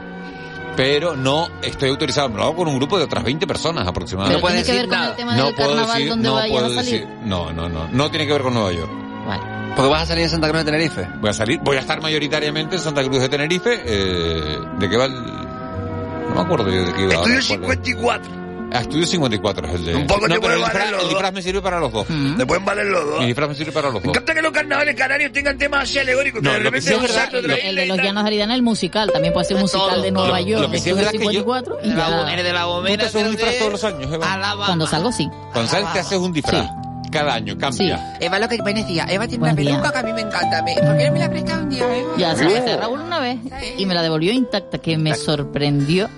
pero 0.75 1.15
no 1.15 1.47
estoy 1.61 1.89
autorizado. 1.89 2.29
Me 2.29 2.35
lo 2.37 2.43
hago 2.43 2.55
con 2.55 2.67
un 2.67 2.77
grupo 2.77 2.97
de 2.97 3.03
otras 3.05 3.23
20 3.23 3.45
personas 3.47 3.81
Pero 3.83 3.89
aproximadamente. 3.91 4.41
puedes 4.41 4.63
tiene 4.63 4.79
que 4.81 4.87
ver 4.87 4.87
decir 4.87 4.89
con 4.89 4.99
nada. 4.99 5.09
el 5.11 5.15
tema 5.17 5.35
No 5.35 5.45
del 5.45 5.55
puedo 5.55 5.69
carnaval 5.69 5.93
decir, 5.97 6.09
donde 6.09 6.27
no 6.29 6.35
puedo 6.49 6.65
a 6.65 6.69
salir. 6.69 6.91
decir. 7.01 7.07
No, 7.25 7.53
no, 7.53 7.69
no. 7.69 7.87
No 7.91 8.09
tiene 8.09 8.25
que 8.27 8.33
ver 8.33 8.41
con 8.41 8.53
Nueva 8.53 8.71
York. 8.71 8.91
Vale. 9.27 9.43
Porque 9.75 9.91
vas 9.91 10.01
a 10.03 10.05
salir 10.07 10.23
en 10.23 10.29
Santa 10.31 10.47
Cruz 10.49 10.59
de 10.65 10.71
Tenerife. 10.71 11.07
Voy 11.19 11.29
a 11.29 11.33
salir, 11.33 11.59
voy 11.61 11.77
a 11.77 11.81
estar 11.81 12.01
mayoritariamente 12.01 12.77
en 12.77 12.81
Santa 12.81 13.03
Cruz 13.03 13.19
de 13.19 13.29
Tenerife. 13.29 13.81
Eh, 13.85 14.57
¿De 14.79 14.89
qué 14.89 14.97
va 14.97 15.05
el.? 15.05 15.13
No 15.23 16.35
me 16.35 16.41
acuerdo 16.41 16.69
yo 16.71 16.83
de 16.85 16.93
qué 16.93 17.01
iba. 17.03 17.13
Estudio 17.13 17.17
ahora, 17.17 17.21
¿cuál 17.21 17.37
es? 17.37 17.45
54. 17.45 18.46
Ah, 18.73 18.81
Estudio 18.81 19.05
54 19.07 19.67
es 19.67 19.73
el 19.75 19.85
de. 19.85 19.95
Un 19.95 20.07
poco 20.07 20.27
no, 20.27 20.35
te 20.35 20.41
pero 20.41 20.53
el 20.55 20.59
valer 20.59 20.73
disfraz, 20.73 20.91
los 20.91 20.99
el 20.99 21.05
dos. 21.05 21.09
disfraz 21.09 21.33
me 21.33 21.41
sirve 21.41 21.61
para 21.61 21.79
los 21.79 21.91
dos. 21.91 22.05
Te 22.37 22.45
pueden 22.45 22.65
valer 22.65 22.85
los 22.87 23.05
dos. 23.05 23.19
Mi 23.21 23.25
disfraz 23.27 23.49
me 23.49 23.55
sirve 23.55 23.71
para 23.71 23.87
los 23.89 23.95
Me 24.01 24.07
dos. 24.07 24.09
encanta 24.09 24.33
que 24.33 24.41
los 24.41 24.51
carnavales 24.51 24.95
canarios 24.95 25.31
tengan 25.31 25.57
temas 25.57 25.83
así 25.83 25.99
alegóricos. 25.99 26.41
No, 26.43 26.51
que 26.51 26.57
de 26.57 26.63
lo 26.63 26.71
que 26.71 26.77
repente 26.77 26.87
sí 26.89 26.93
es 26.93 26.99
un 26.99 27.03
verdad, 27.15 27.31
de 27.31 27.39
El, 27.39 27.47
la 27.47 27.55
el 27.55 27.75
de 27.75 27.85
los. 27.87 27.97
Llanos 27.97 28.23
de 28.23 28.27
Aridana, 28.27 28.55
el 28.55 28.61
musical, 28.63 29.11
también 29.11 29.33
puede 29.33 29.45
ser 29.47 29.55
un 29.55 29.61
musical 29.61 29.89
todo. 29.89 30.01
de 30.01 30.11
Nueva 30.11 30.41
Lo- 30.41 30.47
York, 30.47 30.61
lo 30.63 30.67
que 30.69 30.75
de 30.77 30.81
sí 30.81 30.89
es 30.89 30.95
verdad 30.95 31.11
que 31.11 31.17
yo- 31.19 31.29
54, 31.29 31.77
y 31.83 31.89
De 31.89 31.95
la, 31.95 32.33
eres 32.33 32.43
de 32.45 32.53
la 32.53 32.59
Tú 32.61 32.65
te 32.67 32.73
gomera. 32.73 33.05
haces 33.05 33.23
un 33.25 33.31
disfraz 33.31 33.57
todos 33.57 33.71
los 33.71 33.83
años, 33.85 34.13
Eva. 34.13 34.55
Cuando 34.65 34.85
salgo 34.87 35.11
sí. 35.11 35.29
Con 35.53 35.67
Sal 35.67 35.85
te 35.93 35.99
haces 35.99 36.17
un 36.19 36.33
disfraz. 36.33 36.67
Cada 37.09 37.35
año, 37.35 37.57
cambia. 37.57 38.17
Eva 38.19 38.37
lo 38.37 38.49
que 38.49 38.61
me 38.61 38.73
decía, 38.73 39.05
Eva 39.09 39.27
tiene 39.27 39.39
Buenos 39.39 39.59
una 39.59 39.65
peluca 39.65 39.81
días. 39.81 39.91
que 39.93 39.97
a 39.99 40.03
mí 40.03 40.13
me 40.13 40.21
encanta. 40.21 40.61
Me, 40.63 40.73
¿Por 40.75 40.97
qué 40.97 41.05
no 41.07 41.13
me 41.13 41.19
la 41.19 41.29
presta 41.29 41.57
un 41.57 41.69
día, 41.69 41.97
Eva? 41.97 42.09
Ya 42.17 42.35
se 42.35 42.43
la 42.43 42.51
hice 42.51 42.71
a 42.73 42.77
Raúl 42.77 42.99
una 42.99 43.19
vez 43.19 43.39
y 43.77 43.85
me 43.85 43.93
la 43.93 44.01
devolvió 44.01 44.33
intacta, 44.33 44.77
que 44.79 44.97
me 44.97 45.15
sorprendió. 45.15 46.09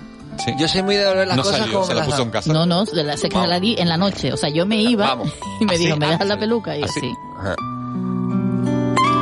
Sí. 0.44 0.54
Yo 0.58 0.68
soy 0.68 0.82
muy 0.82 0.96
de 0.96 1.04
ver 1.14 1.28
las 1.28 1.36
no 1.36 1.42
cosas 1.42 1.58
salió, 1.60 1.74
como 1.74 1.86
se 1.86 1.90
me 1.90 1.94
la 1.94 2.00
las 2.00 2.06
puso 2.06 2.18
dan. 2.18 2.26
en 2.26 2.30
casa. 2.32 2.52
No, 2.52 2.66
no, 2.66 2.84
de 2.84 3.04
la, 3.04 3.16
sé 3.16 3.28
que 3.28 3.38
se 3.40 3.46
la 3.46 3.60
di 3.60 3.76
en 3.78 3.88
la 3.88 3.96
noche. 3.96 4.32
O 4.32 4.36
sea, 4.36 4.48
yo 4.48 4.64
me 4.66 4.76
iba 4.76 5.06
Vamos. 5.06 5.30
y 5.60 5.64
me 5.66 5.74
Así, 5.74 5.84
dijo, 5.84 5.96
¿me 5.96 6.06
dejas 6.06 6.26
la 6.26 6.38
peluca? 6.38 6.76
Y 6.76 6.82
Así. 6.82 6.98
así. 6.98 7.12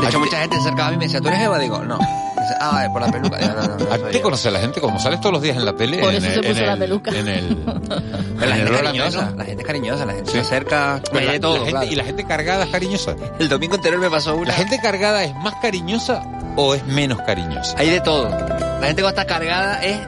De 0.01 0.07
hecho, 0.09 0.21
mucha 0.21 0.39
gente 0.41 0.57
se 0.57 0.63
acercaba 0.63 0.87
a 0.89 0.91
mí 0.91 0.95
y 0.95 0.99
me 0.99 1.05
decía, 1.07 1.21
¿tú 1.21 1.29
eres 1.29 1.41
Eva? 1.41 1.59
Digo, 1.59 1.81
no. 1.85 1.99
Dice, 1.99 2.55
ah, 2.61 2.87
por 2.93 3.03
la 3.03 3.09
peluca. 3.11 3.37
Digo, 3.39 3.53
no, 3.55 3.63
no, 3.69 3.77
no, 3.85 3.93
¿A 3.93 3.99
ti 3.99 4.05
te 4.13 4.21
conoce 4.23 4.51
la 4.51 4.61
gente? 4.61 4.81
Como 4.81 4.99
sales 5.01 5.21
todos 5.21 5.33
los 5.33 5.43
días 5.43 5.57
en 5.57 5.65
la 5.65 5.75
tele. 5.75 5.99
Por 5.99 6.11
en 6.15 6.25
eso 6.25 6.27
el- 6.29 6.35
se 6.35 6.41
puso 6.49 6.61
en 6.61 6.67
la 6.67 6.73
el- 6.75 6.79
peluca. 6.79 7.11
En 7.11 7.29
el, 7.29 7.65
la 7.67 7.73
en 7.97 8.43
el 8.43 8.53
gente 8.55 8.75
es 8.75 8.81
cariñosa, 8.83 9.33
la 9.37 9.45
gente 9.45 9.63
es 9.63 9.67
cariñosa, 9.67 10.07
la 10.07 10.13
gente 10.13 10.31
Sí. 10.31 10.37
se 10.37 10.41
acerca, 10.41 11.01
Pero 11.05 11.19
me 11.21 11.27
la- 11.27 11.33
de 11.33 11.41
todo, 11.41 11.53
la 11.55 11.59
gente- 11.59 11.71
claro. 11.73 11.87
Y 11.93 11.95
la 11.97 12.05
gente 12.05 12.25
cargada 12.25 12.65
es 12.65 12.71
cariñosa. 12.71 13.17
El 13.39 13.49
domingo 13.49 13.75
anterior 13.75 14.01
me 14.01 14.09
pasó 14.11 14.37
una. 14.37 14.47
¿La 14.49 14.55
gente 14.55 14.79
cargada 14.81 15.25
es 15.25 15.35
más 15.35 15.55
cariñosa 15.57 16.23
o 16.57 16.75
es 16.75 16.87
menos 16.87 17.21
cariñosa? 17.23 17.75
Hay 17.77 17.91
de 17.91 18.01
todo. 18.01 18.29
La 18.31 18.87
gente 18.87 19.03
cuando 19.03 19.21
está 19.21 19.27
cargada 19.27 19.83
es, 19.83 19.99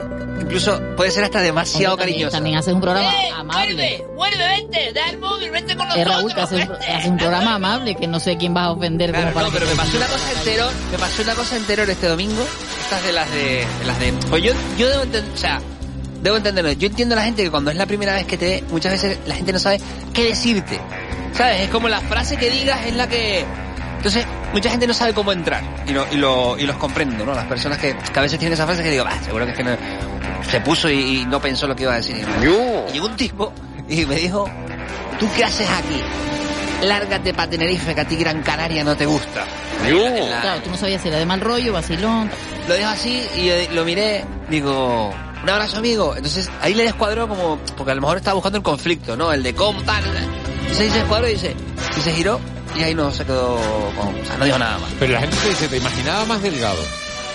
incluso 0.41 0.81
puede 0.95 1.11
ser 1.11 1.23
hasta 1.23 1.41
demasiado 1.41 1.95
Hombre, 1.95 2.27
también, 2.29 2.57
haces 2.57 2.73
un 2.73 2.81
programa 2.81 3.09
¡Eh, 3.09 3.29
amable. 3.35 3.65
vuelve! 3.65 4.05
¡Vuelve, 4.15 4.47
vente! 4.47 4.93
¡Da 4.93 5.09
el 5.09 5.17
móvil, 5.19 5.51
vente 5.51 5.75
con 5.75 5.87
nosotros! 5.87 6.15
Raúl 6.15 6.33
que 6.33 6.41
hace 6.41 6.55
un, 6.55 6.67
vente. 6.67 6.91
hace 6.91 7.09
un 7.09 7.17
programa 7.17 7.55
amable, 7.55 7.95
que 7.95 8.07
no 8.07 8.19
sé 8.19 8.37
quién 8.37 8.53
vas 8.53 8.67
a 8.67 8.71
ofender 8.71 9.11
Claro, 9.11 9.25
como 9.25 9.35
para 9.35 9.47
no, 9.47 9.53
pero 9.53 9.67
me 9.67 9.75
pasó 9.75 9.97
una 9.97 10.07
cosa 10.07 10.31
entero, 10.37 10.69
me 10.91 10.97
pasó 10.97 11.21
una 11.23 11.35
cosa 11.35 11.57
entero 11.57 11.83
este 11.83 12.07
domingo. 12.07 12.45
Estas 12.83 13.03
de 13.03 13.13
las 13.13 13.31
de, 13.31 13.65
de 13.79 13.85
las 13.85 13.99
de, 13.99 14.13
pues 14.29 14.43
yo, 14.43 14.53
yo 14.77 14.89
debo 14.89 15.03
entender, 15.03 15.33
o 15.33 15.37
sea, 15.37 15.61
debo 16.21 16.37
entenderlo. 16.37 16.71
Yo 16.73 16.87
entiendo 16.87 17.15
a 17.15 17.17
la 17.17 17.23
gente 17.23 17.43
que 17.43 17.51
cuando 17.51 17.71
es 17.71 17.77
la 17.77 17.85
primera 17.85 18.13
vez 18.13 18.25
que 18.25 18.37
te 18.37 18.45
ve, 18.45 18.63
muchas 18.69 18.91
veces 18.91 19.19
la 19.25 19.35
gente 19.35 19.53
no 19.53 19.59
sabe 19.59 19.79
qué 20.13 20.25
decirte. 20.25 20.79
¿Sabes? 21.33 21.61
Es 21.61 21.69
como 21.69 21.87
la 21.87 22.01
frase 22.01 22.35
que 22.35 22.49
digas 22.49 22.85
es 22.85 22.95
la 22.95 23.07
que, 23.07 23.45
entonces, 24.01 24.25
mucha 24.51 24.71
gente 24.71 24.87
no 24.87 24.95
sabe 24.95 25.13
cómo 25.13 25.31
entrar. 25.31 25.61
Y 25.87 25.91
lo, 25.91 26.07
y 26.11 26.15
lo, 26.17 26.57
y 26.57 26.65
los 26.65 26.75
comprendo, 26.77 27.23
¿no? 27.23 27.35
Las 27.35 27.45
personas 27.45 27.77
que, 27.77 27.95
que 27.95 28.19
a 28.19 28.23
veces 28.23 28.39
tienen 28.39 28.53
esa 28.53 28.65
frase 28.65 28.81
que 28.81 28.89
digo, 28.89 29.03
bah, 29.03 29.21
seguro 29.23 29.45
que 29.45 29.51
es 29.51 29.57
que 29.57 29.63
no, 29.63 29.77
se 30.49 30.59
puso 30.61 30.89
y, 30.89 31.21
y 31.21 31.25
no 31.25 31.39
pensó 31.41 31.67
lo 31.67 31.75
que 31.75 31.83
iba 31.83 31.93
a 31.93 31.97
decir. 31.97 32.25
Y 32.89 32.93
llegó 32.93 33.05
un 33.07 33.15
tipo 33.15 33.53
y 33.89 34.05
me 34.05 34.15
dijo, 34.15 34.45
¿tú 35.19 35.27
qué 35.35 35.43
haces 35.43 35.69
aquí? 35.69 36.01
Lárgate 36.85 37.33
para 37.33 37.49
Tenerife, 37.49 37.93
que 37.93 38.01
a 38.01 38.07
ti 38.07 38.15
Gran 38.15 38.41
Canaria 38.41 38.83
no 38.83 38.95
te 38.95 39.05
gusta. 39.05 39.45
La- 40.29 40.41
Claro, 40.41 40.61
tú 40.63 40.69
no 40.71 40.77
sabías 40.77 41.01
si 41.01 41.09
era 41.09 41.17
de 41.19 41.25
mal 41.25 41.39
rollo, 41.41 41.73
vacilón. 41.73 42.29
lo 42.67 42.73
dejo 42.73 42.89
así 42.89 43.23
y 43.37 43.45
yo 43.45 43.53
lo 43.73 43.85
miré, 43.85 44.23
digo, 44.49 45.13
un 45.43 45.49
abrazo 45.49 45.77
amigo. 45.77 46.15
Entonces 46.15 46.49
ahí 46.61 46.73
le 46.73 46.83
descuadró 46.83 47.27
como, 47.27 47.59
porque 47.77 47.91
a 47.91 47.95
lo 47.95 48.01
mejor 48.01 48.17
estaba 48.17 48.33
buscando 48.35 48.57
el 48.57 48.63
conflicto, 48.63 49.15
¿no? 49.15 49.31
El 49.31 49.43
de 49.43 49.53
cómo 49.53 49.81
tal. 49.83 50.03
Entonces 50.61 50.91
se 50.91 50.97
descuadró 50.99 51.27
y 51.27 51.33
dice, 51.33 51.55
y 51.97 52.01
se 52.01 52.13
giró 52.13 52.39
y 52.75 52.81
ahí 52.83 52.95
no 52.95 53.11
se 53.11 53.25
quedó 53.25 53.57
con, 53.99 54.07
o 54.19 54.25
sea, 54.25 54.37
no 54.37 54.45
dijo 54.45 54.57
nada 54.57 54.79
más. 54.79 54.89
Pero 54.99 55.13
la 55.13 55.19
gente 55.19 55.35
te 55.37 55.49
dice, 55.49 55.67
te 55.67 55.77
imaginaba 55.77 56.25
más 56.25 56.41
delgado, 56.41 56.81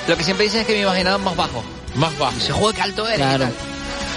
Lo 0.08 0.16
que 0.16 0.24
siempre 0.24 0.44
dice 0.46 0.60
es 0.62 0.66
que 0.66 0.72
me 0.72 0.80
imaginaba 0.80 1.18
más 1.18 1.36
bajo. 1.36 1.62
Más 1.96 2.16
bajo. 2.18 2.32
Dice, 2.34 2.52
joder, 2.52 2.76
qué 2.76 2.82
alto 2.82 3.06
eres. 3.06 3.18
Claro. 3.18 3.48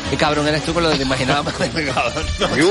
Qué 0.09 0.17
cabrón 0.17 0.47
eres 0.47 0.63
tú 0.63 0.73
con 0.73 0.81
lo 0.81 0.89
de 0.89 0.97
te 0.97 1.03
imaginaba 1.03 1.43
más 1.43 1.59
delgado. 1.73 2.11
No, 2.39 2.47
No, 2.47 2.49
porque 2.49 2.61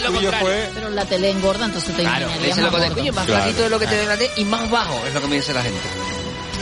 lo, 0.00 0.06
tuyo 0.08 0.30
contrario. 0.30 0.38
fue... 0.40 0.70
Pero 0.74 0.90
la 0.90 1.04
tele 1.04 1.30
engorda, 1.30 1.64
entonces 1.66 1.94
te 1.96 2.02
Claro, 2.02 2.26
me 2.28 2.32
imaginarías 2.48 2.58
más 2.58 2.70
que 2.70 2.78
gordo. 2.88 2.94
coño, 2.94 3.12
más 3.12 3.24
Claro. 3.26 3.42
flaquito 3.42 3.62
de 3.64 3.70
lo 3.70 3.78
que 3.80 3.86
te 3.86 4.06
la 4.06 4.16
tele 4.16 4.30
y 4.36 4.44
más 4.44 4.70
bajo, 4.70 4.94
es 5.06 5.14
lo 5.14 5.20
que 5.20 5.26
me 5.26 5.36
dice 5.36 5.52
la 5.52 5.62
gente. 5.62 5.80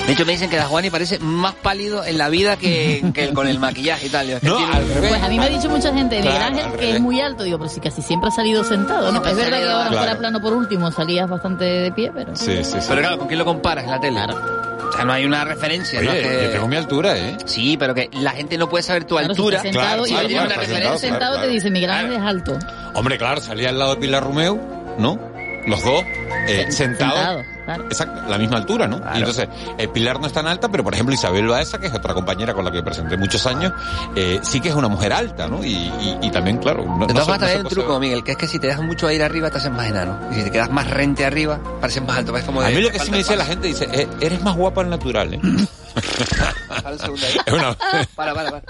De 0.07 0.13
hecho, 0.13 0.27
me 0.27 0.33
dicen 0.33 0.51
que 0.51 0.61
Juani 0.61 0.91
parece 0.91 1.19
más 1.19 1.55
pálido 1.55 2.05
en 2.05 2.19
la 2.19 2.29
vida 2.29 2.57
que, 2.57 3.03
que 3.15 3.33
con 3.33 3.47
el 3.47 3.59
maquillaje 3.59 4.07
y 4.07 4.11
tal. 4.11 4.27
Digo, 4.27 4.37
es 4.39 4.43
que 4.43 4.49
No, 4.49 4.57
tiene- 4.57 4.73
al 4.75 4.89
revés. 4.89 5.09
Pues 5.11 5.23
a 5.23 5.29
mí 5.29 5.39
me 5.39 5.45
ha 5.45 5.49
dicho 5.49 5.69
mucha 5.71 5.95
gente, 5.95 6.17
Miguel 6.17 6.33
Claro, 6.35 6.57
Ángel, 6.57 6.73
que 6.79 6.91
es 6.93 7.01
muy 7.01 7.21
alto. 7.21 7.43
Digo, 7.45 7.59
pero 7.59 7.71
si 7.71 7.81
casi 7.81 8.03
siempre 8.03 8.29
ha 8.29 8.33
salido 8.33 8.65
sentado, 8.65 9.09
Es 9.09 9.37
verdad 9.37 9.59
que 9.59 9.65
ahora 9.65 9.89
Claro. 9.89 9.97
fuera 9.99 10.19
plano 10.19 10.41
por 10.43 10.53
último 10.53 10.91
salías 10.93 11.29
bastante 11.29 11.65
de 11.65 11.93
pie, 11.93 12.11
pero... 12.15 12.35
Sí, 12.37 12.57
sí, 12.65 12.73
sí. 12.81 12.87
Pero 12.89 13.01
claro, 13.01 13.19
¿con 13.19 13.29
quién 13.29 13.39
lo 13.39 13.45
comparas 13.47 13.85
en 13.85 13.91
la 13.93 14.01
tele? 14.01 14.13
Claro. 14.15 14.64
O 14.95 14.97
sea, 14.97 15.05
no 15.05 15.13
hay 15.13 15.25
una 15.25 15.45
referencia. 15.45 16.01
¿no? 16.01 16.11
Oye, 16.11 16.23
Que- 16.23 16.43
yo 16.45 16.51
tengo 16.51 16.69
mi 16.69 16.77
altura, 16.77 17.19
¿eh? 17.19 17.37
Sí, 17.47 17.77
pero 17.77 17.95
que 17.95 18.09
la 18.13 18.31
gente 18.31 18.57
no 18.57 18.69
puede 18.69 18.83
saber 18.85 19.05
tu 19.05 19.17
Claro, 19.17 19.27
si 19.35 19.41
altura. 19.41 19.57
estás 19.59 19.73
sentado 19.73 20.05
Claro, 20.05 20.23
y 20.27 20.29
claro, 20.31 20.47
una 20.47 20.55
referencia 20.55 20.77
sentado, 20.79 20.99
sentado 20.99 21.33
claro, 21.35 21.49
te 21.49 21.53
dice 21.55 21.71
Miguel 21.71 21.91
Ángel 21.91 22.09
Claro. 22.17 22.23
es 22.25 22.29
alto. 22.31 22.59
Hombre, 22.95 23.19
claro, 23.19 23.41
salía 23.41 23.69
al 23.71 23.79
lado 23.79 23.95
de 23.97 24.01
Pilar 24.01 24.23
Romeu, 24.23 24.61
¿no? 24.99 25.19
Los 25.67 25.83
dos, 25.85 26.03
eh, 26.47 26.67
sentados. 26.71 27.15
Sentado, 27.15 27.45
claro. 27.65 27.85
Exacto, 27.85 28.23
la 28.29 28.39
misma 28.39 28.57
altura, 28.59 28.87
¿no? 28.87 29.01
Y 29.15 29.19
entonces, 29.19 29.49
eh, 29.79 29.89
Pilar 29.89 30.21
no 30.21 30.27
es 30.27 30.33
tan 30.33 30.47
alta, 30.47 30.69
pero 30.69 30.85
por 30.85 30.95
ejemplo 30.95 31.15
Isabel 31.15 31.47
Baeza, 31.49 31.79
que 31.79 31.87
es 31.87 31.95
otra 31.95 32.15
compañera 32.15 32.55
con 32.55 32.65
la 32.65 32.71
que 32.71 32.83
presenté 32.83 33.17
muchos 33.17 33.47
años, 33.47 33.73
eh, 34.17 34.41
sí 34.43 34.61
que 34.61 34.69
es 34.71 34.75
una 34.75 34.89
mujer 34.89 35.13
alta, 35.13 35.49
¿no? 35.49 35.65
Y, 35.65 35.73
y, 35.75 36.19
y 36.23 36.31
también, 36.31 36.59
claro, 36.59 36.85
no, 36.85 37.07
De 37.07 37.15
no 37.15 37.21
todas 37.25 37.39
también 37.41 37.63
puede 37.63 37.75
truco. 37.75 37.99
Miguel, 38.01 38.25
que 38.25 38.33
es 38.33 38.39
que 38.39 38.47
si 38.49 38.59
te 38.59 38.67
das 38.69 38.81
mucho 38.81 39.07
aire 39.07 39.25
arriba, 39.25 39.51
te 39.51 39.59
haces 39.59 39.71
más 39.73 39.87
enano. 39.87 40.19
Y 40.31 40.35
si 40.37 40.43
te 40.45 40.51
quedas 40.51 40.71
más 40.71 40.89
rente 40.91 41.25
arriba, 41.25 41.61
pareces 41.81 42.03
más 42.03 42.19
alto. 42.19 42.35
Como 42.47 42.61
A 42.61 42.69
de- 42.69 42.75
mí 42.77 42.81
lo 42.83 42.91
que 42.91 42.99
sí 42.99 43.11
me 43.11 43.19
dice 43.19 43.37
la 43.37 43.45
gente, 43.45 43.69
dice, 43.69 43.89
eh, 43.93 44.09
eres 44.21 44.43
más 44.43 44.57
guapa 44.57 44.81
al 44.83 44.91
natural, 44.91 45.35
¿eh? 45.35 45.41
Para 46.69 46.91
un 46.91 46.99
segundo 46.99 47.27
ahí. 47.27 47.37
Es 47.47 47.53
una, 47.53 47.75
Para, 48.17 48.35
para, 48.35 48.51
para. 48.51 48.63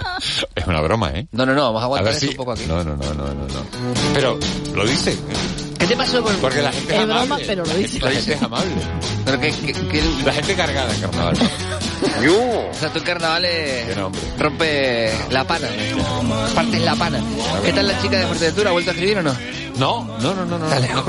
es 0.55 0.67
una 0.67 0.81
broma, 0.81 1.09
¿eh? 1.11 1.27
No, 1.31 1.45
no, 1.45 1.53
no, 1.53 1.73
vamos 1.73 1.81
a 1.81 1.83
A 1.83 1.85
aguantar 1.85 2.11
ver 2.13 2.19
si... 2.21 2.27
un 2.29 2.35
poco 2.35 2.51
aquí. 2.51 2.65
No, 2.67 2.83
no, 2.83 2.95
no, 2.95 3.13
no, 3.13 3.25
no, 3.25 3.33
no. 3.33 3.65
Pero, 4.13 4.37
lo 4.75 4.85
dice. 4.85 5.17
¿Eh? 5.75 5.77
¿Qué 5.79 5.87
te 5.87 5.95
pasó 5.97 6.21
con 6.23 6.35
Porque 6.37 6.61
la 6.61 6.71
gente 6.71 6.93
es, 6.93 6.99
Es 6.99 7.03
amable. 7.03 7.25
broma, 7.27 7.41
pero 7.45 7.65
lo 7.65 7.73
dice. 7.75 7.99
La 7.99 8.11
gente 8.11 8.33
es 8.33 8.41
amable. 8.41 8.71
Pero 9.25 9.39
que, 9.39 9.51
que, 9.51 9.73
que- 9.73 10.03
La 10.25 10.33
gente 10.33 10.55
cargada 10.55 10.93
en 10.93 11.01
carnaval. 11.01 11.35
O 11.37 12.79
sea, 12.79 12.89
tú 12.91 12.99
en 12.99 13.03
carnavales 13.03 13.85
Qué 13.87 13.95
nombre. 13.95 14.21
rompe 14.39 15.11
la 15.29 15.43
pana. 15.45 15.67
Partes 16.55 16.81
la 16.81 16.95
pana. 16.95 17.19
¿Qué 17.63 17.73
tal 17.73 17.87
la 17.87 18.01
chica 18.01 18.17
de 18.19 18.25
Fuerteventura? 18.27 18.69
¿Ha 18.69 18.73
vuelto 18.73 18.91
a 18.91 18.93
escribir 18.93 19.17
o 19.19 19.23
no? 19.23 19.35
No, 19.77 20.05
no, 20.21 20.33
no, 20.33 20.45
no, 20.45 20.57
no. 20.57 20.69
Dale. 20.69 20.87
no. 20.93 21.03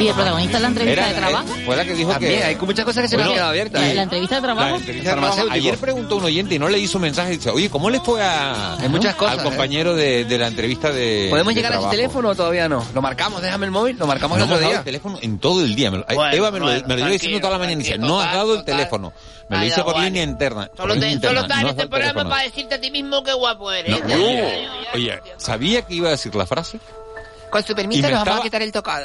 ¿Y 0.00 0.08
el 0.08 0.14
protagonista 0.14 0.56
de 0.56 0.62
la 0.62 0.68
entrevista 0.68 1.02
Era- 1.02 1.12
de 1.12 1.18
trabajo? 1.20 1.54
eh, 1.56 1.62
Fue 1.64 1.76
la 1.76 1.84
que 1.84 1.94
dijo 1.94 2.10
También, 2.10 2.38
que... 2.40 2.44
hay 2.44 2.56
muchas 2.56 2.84
cosas 2.84 3.02
que 3.02 3.08
se 3.08 3.16
me 3.16 3.22
han 3.22 3.28
Bueno, 3.28 3.34
quedado 3.38 3.50
abiertas. 3.50 3.82
¿La, 3.82 3.94
la 3.94 4.02
entrevista 4.02 4.34
de 4.34 4.40
La 4.40 4.46
trabajo? 4.46 4.76
entrevista 4.76 5.10
de 5.10 5.14
trabajo. 5.14 5.36
Farmacéutico. 5.36 5.54
Ayer 5.68 5.78
preguntó 5.78 6.16
un 6.16 6.24
oyente 6.24 6.54
y 6.54 6.58
no 6.58 6.68
le 6.68 6.78
hizo 6.78 6.98
un 6.98 7.02
mensaje 7.02 7.34
y 7.34 7.36
dice, 7.36 7.50
oye, 7.50 7.70
¿cómo 7.70 7.90
le 7.90 8.00
fue 8.00 8.22
a, 8.22 8.74
Hay 8.74 8.88
muchas 8.88 9.14
cosas, 9.14 9.38
al 9.38 9.44
compañero 9.44 9.94
de, 9.94 10.24
de 10.24 10.38
la 10.38 10.48
entrevista 10.48 10.90
de 10.90 11.28
¿Podemos 11.30 11.54
de 11.54 11.60
llegar 11.60 11.72
a 11.72 11.74
ese 11.76 11.80
trabajo? 11.82 11.96
teléfono 11.96 12.28
o 12.30 12.34
todavía 12.34 12.68
no? 12.68 12.84
¿Lo 12.94 13.02
marcamos? 13.02 13.40
Déjame 13.40 13.66
el 13.66 13.72
móvil. 13.72 13.96
¿Lo 13.98 14.06
marcamos 14.06 14.38
No 14.38 14.44
el 14.44 14.52
otro 14.52 14.66
día? 14.68 14.78
el 14.78 14.84
teléfono 14.84 15.18
en 15.22 15.38
todo 15.38 15.60
el 15.62 15.74
día. 15.74 15.90
Me 15.90 15.98
lo- 15.98 16.04
Bueno, 16.06 16.32
Eva 16.34 16.50
me 16.50 16.58
lo, 16.58 16.64
bueno, 16.66 16.82
me 16.86 16.94
lo 16.94 16.96
lleva 16.96 17.10
diciendo 17.10 17.38
toda 17.40 17.52
la 17.52 17.58
mañana. 17.58 17.78
Dice, 17.78 17.90
tranquilo, 17.92 18.14
no 18.14 18.20
has 18.20 18.32
dado 18.32 18.54
el 18.56 18.64
teléfono. 18.64 19.12
Me 19.48 19.56
lo 19.58 19.64
dice 19.64 19.82
por 19.82 19.98
línea 19.98 20.22
interna. 20.24 20.70
Solo, 20.76 20.94
estás 20.94 21.60
en 21.62 21.68
este 21.68 21.86
programa 21.86 22.28
para 22.28 22.42
decirte 22.42 22.74
a 22.74 22.80
ti 22.80 22.90
mismo 22.90 23.22
qué 23.22 23.32
guapo 23.32 23.70
eres. 23.72 24.02
No, 24.04 24.14
¿eh? 24.14 24.66
oye, 24.94 25.20
sabía 25.36 25.82
que 25.82 25.94
iba 25.94 26.08
a 26.08 26.12
decir 26.12 26.34
la 26.34 26.46
frase. 26.46 26.78
Con 27.50 27.62
su 27.64 27.74
permiso 27.74 28.08
nos 28.10 28.24
vamos 28.24 28.40
a 28.40 28.42
quitar 28.42 28.62
el 28.62 28.72
tocado. 28.72 29.04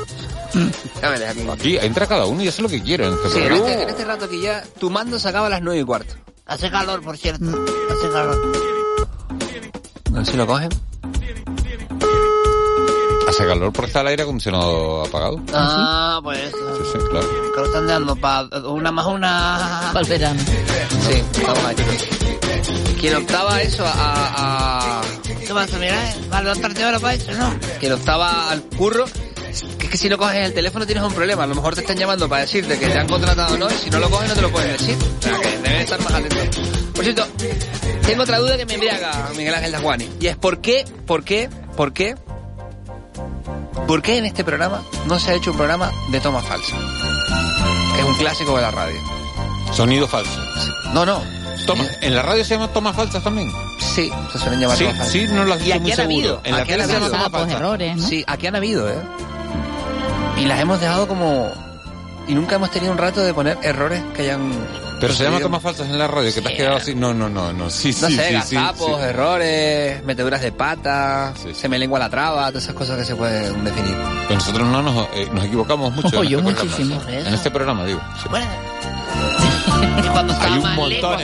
Ya 1.02 1.10
veré 1.10 1.28
a 1.28 1.32
quién 1.32 1.46
llamo. 1.46 1.52
Aquí 1.52 1.76
entra 1.76 2.06
cada 2.06 2.24
uno 2.24 2.42
y 2.42 2.48
hace 2.48 2.62
lo 2.62 2.68
que 2.68 2.82
quiere 2.82 3.06
en 3.06 3.12
este 3.12 3.28
Sí, 3.30 3.38
en 3.38 3.52
este, 3.52 3.82
en 3.82 3.88
este 3.90 4.04
rato 4.04 4.28
que 4.28 4.40
ya 4.40 4.64
tu 4.78 4.90
mando 4.90 5.18
se 5.18 5.28
acaba 5.28 5.46
a 5.48 5.50
las 5.50 5.60
9 5.62 5.80
y 5.80 5.84
cuarto. 5.84 6.14
Hace 6.46 6.70
calor, 6.70 7.02
por 7.02 7.18
cierto. 7.18 7.44
Hace 7.44 8.08
calor. 8.10 8.77
A 10.18 10.20
ver 10.22 10.26
si 10.26 10.36
lo 10.36 10.48
cogen. 10.48 10.68
Hace 13.28 13.46
calor 13.46 13.72
porque 13.72 13.86
está 13.86 14.00
el 14.00 14.08
aire 14.08 14.24
acondicionado 14.24 15.04
apagado. 15.04 15.40
Ah, 15.54 16.18
pues 16.24 16.40
eso. 16.40 16.56
Sí, 16.76 16.82
sí, 16.92 16.98
claro. 17.08 17.28
Que 17.54 17.60
lo 17.60 17.66
están 17.66 17.86
dando 17.86 18.16
para 18.16 18.48
una 18.68 18.90
más 18.90 19.06
una. 19.06 19.90
Para 19.92 20.00
el 20.00 20.08
verano. 20.08 20.40
Sí, 20.42 21.22
estamos 21.34 21.64
ahí. 21.64 21.76
Quien 22.98 23.14
optaba 23.14 23.62
eso, 23.62 23.84
a, 23.86 23.92
a, 24.98 25.02
¿Qué 25.22 25.54
pasa? 25.54 25.78
Mira, 25.78 26.10
eh, 26.10 26.14
va 26.32 26.38
a 26.38 26.42
levantarte 26.42 26.82
ahora 26.82 26.98
para 26.98 27.14
eso, 27.14 27.30
¿no? 27.34 27.54
quien 27.78 27.92
optaba 27.92 28.50
al 28.50 28.62
curro, 28.62 29.04
es 29.88 29.92
que 29.92 29.98
si 29.98 30.08
no 30.08 30.18
coges 30.18 30.36
el 30.36 30.52
teléfono 30.54 30.84
tienes 30.86 31.02
un 31.02 31.12
problema. 31.14 31.44
A 31.44 31.46
lo 31.46 31.54
mejor 31.54 31.74
te 31.74 31.80
están 31.80 31.96
llamando 31.96 32.28
para 32.28 32.42
decirte 32.42 32.78
que 32.78 32.86
te 32.88 32.98
han 32.98 33.08
contratado 33.08 33.54
o 33.54 33.58
no, 33.58 33.68
y 33.70 33.74
si 33.74 33.90
no 33.90 33.98
lo 33.98 34.10
coges 34.10 34.28
no 34.28 34.34
te 34.34 34.42
lo 34.42 34.50
pueden 34.50 34.72
decir. 34.72 34.96
O 35.18 35.22
sea, 35.22 35.38
que 35.40 35.58
debes 35.58 35.80
estar 35.84 36.00
más 36.02 36.12
atento. 36.12 36.60
Por 36.94 37.04
cierto, 37.04 37.26
tengo 38.06 38.22
otra 38.22 38.38
duda 38.38 38.56
que 38.56 38.66
me 38.66 38.74
embriaga 38.74 39.30
Miguel 39.36 39.54
Ángel 39.54 39.72
Dajuani. 39.72 40.08
Y 40.20 40.26
es 40.26 40.36
por 40.36 40.60
qué, 40.60 40.84
por 41.06 41.24
qué, 41.24 41.48
por 41.76 41.92
qué, 41.92 42.16
por 43.86 44.02
qué 44.02 44.18
en 44.18 44.26
este 44.26 44.44
programa 44.44 44.82
no 45.06 45.18
se 45.18 45.30
ha 45.30 45.34
hecho 45.34 45.50
un 45.52 45.56
programa 45.56 45.90
de 46.10 46.20
toma 46.20 46.42
falsa. 46.42 46.76
Es 47.98 48.04
un 48.04 48.14
clásico 48.16 48.54
de 48.56 48.62
la 48.62 48.70
radio. 48.70 49.00
Sonido 49.72 50.06
falso. 50.06 50.38
No, 50.92 51.06
no. 51.06 51.22
Toma, 51.66 51.84
¿En 52.00 52.14
la 52.14 52.22
radio 52.22 52.44
se 52.44 52.54
llama 52.54 52.68
tomas 52.72 52.94
falsas 52.96 53.22
también? 53.22 53.50
Sí, 53.78 54.10
se 54.32 54.38
suelen 54.38 54.60
llamar 54.60 54.76
Sí, 54.78 54.84
tomas 54.84 54.96
falsas. 54.98 55.12
sí, 55.12 55.26
no 55.30 55.44
lo 55.44 55.54
has 55.54 55.60
Y 55.60 55.64
dicho 55.64 55.74
aquí 55.74 55.82
muy 55.82 55.90
han 55.92 55.96
seguro. 55.96 56.16
habido. 56.16 56.40
En 56.44 56.52
la 56.56 56.62
aquí 56.62 56.72
han 56.72 56.78
tele 56.78 56.86
se 56.86 56.92
llama 56.94 57.06
habido. 57.06 57.24
toma 57.24 57.38
falsa. 57.38 57.56
errores, 57.56 57.96
¿no? 57.96 58.08
Sí, 58.08 58.24
aquí 58.26 58.46
han 58.46 58.56
habido, 58.56 58.88
¿eh? 58.88 58.94
Y 60.38 60.44
las 60.46 60.60
hemos 60.60 60.80
dejado 60.80 61.06
como... 61.08 61.50
Y 62.26 62.34
nunca 62.34 62.56
hemos 62.56 62.70
tenido 62.70 62.92
un 62.92 62.98
rato 62.98 63.20
de 63.22 63.32
poner 63.32 63.56
errores 63.62 64.02
que 64.14 64.22
hayan... 64.22 64.52
Pero 65.00 65.14
se 65.14 65.22
llama 65.24 65.38
tomas 65.38 65.62
falsas 65.62 65.86
en 65.88 65.96
la 65.98 66.08
radio, 66.08 66.34
que 66.34 66.40
te 66.42 66.48
has 66.48 66.54
quedado 66.54 66.76
así. 66.76 66.94
No, 66.94 67.14
no, 67.14 67.28
no, 67.28 67.52
no. 67.52 67.70
Sí, 67.70 67.94
No 68.00 68.08
sí, 68.08 68.16
sé, 68.16 68.28
sí, 68.40 68.40
sí, 68.48 68.54
gazapos, 68.56 68.96
sí. 69.00 69.06
errores, 69.08 70.04
meteduras 70.04 70.42
de 70.42 70.50
pata, 70.50 71.32
Sí, 71.36 71.50
sí. 71.50 71.54
se 71.54 71.68
me 71.68 71.78
lengua 71.78 72.00
la 72.00 72.10
traba, 72.10 72.48
todas 72.48 72.64
esas 72.64 72.74
cosas 72.74 72.98
que 72.98 73.04
se 73.04 73.14
pueden 73.14 73.62
definir. 73.64 73.94
Pero 74.26 74.40
nosotros 74.40 74.68
no 74.68 74.82
nos, 74.82 75.06
eh, 75.14 75.28
nos 75.32 75.44
equivocamos 75.44 75.94
mucho. 75.94 76.18
Oh, 76.18 76.24
en 76.24 76.28
yo 76.28 76.38
este 76.40 76.50
programa. 76.52 76.64
muchísimo. 76.76 77.00
En 77.08 77.34
este 77.34 77.50
programa, 77.52 77.84
digo. 77.84 78.00
sí. 78.20 78.28
Bueno. 78.28 78.46
Y 80.04 80.08
cuando 80.08 80.32
estaba 80.32 80.52
Hay 80.52 80.58
un 80.58 80.74
montón. 80.74 81.18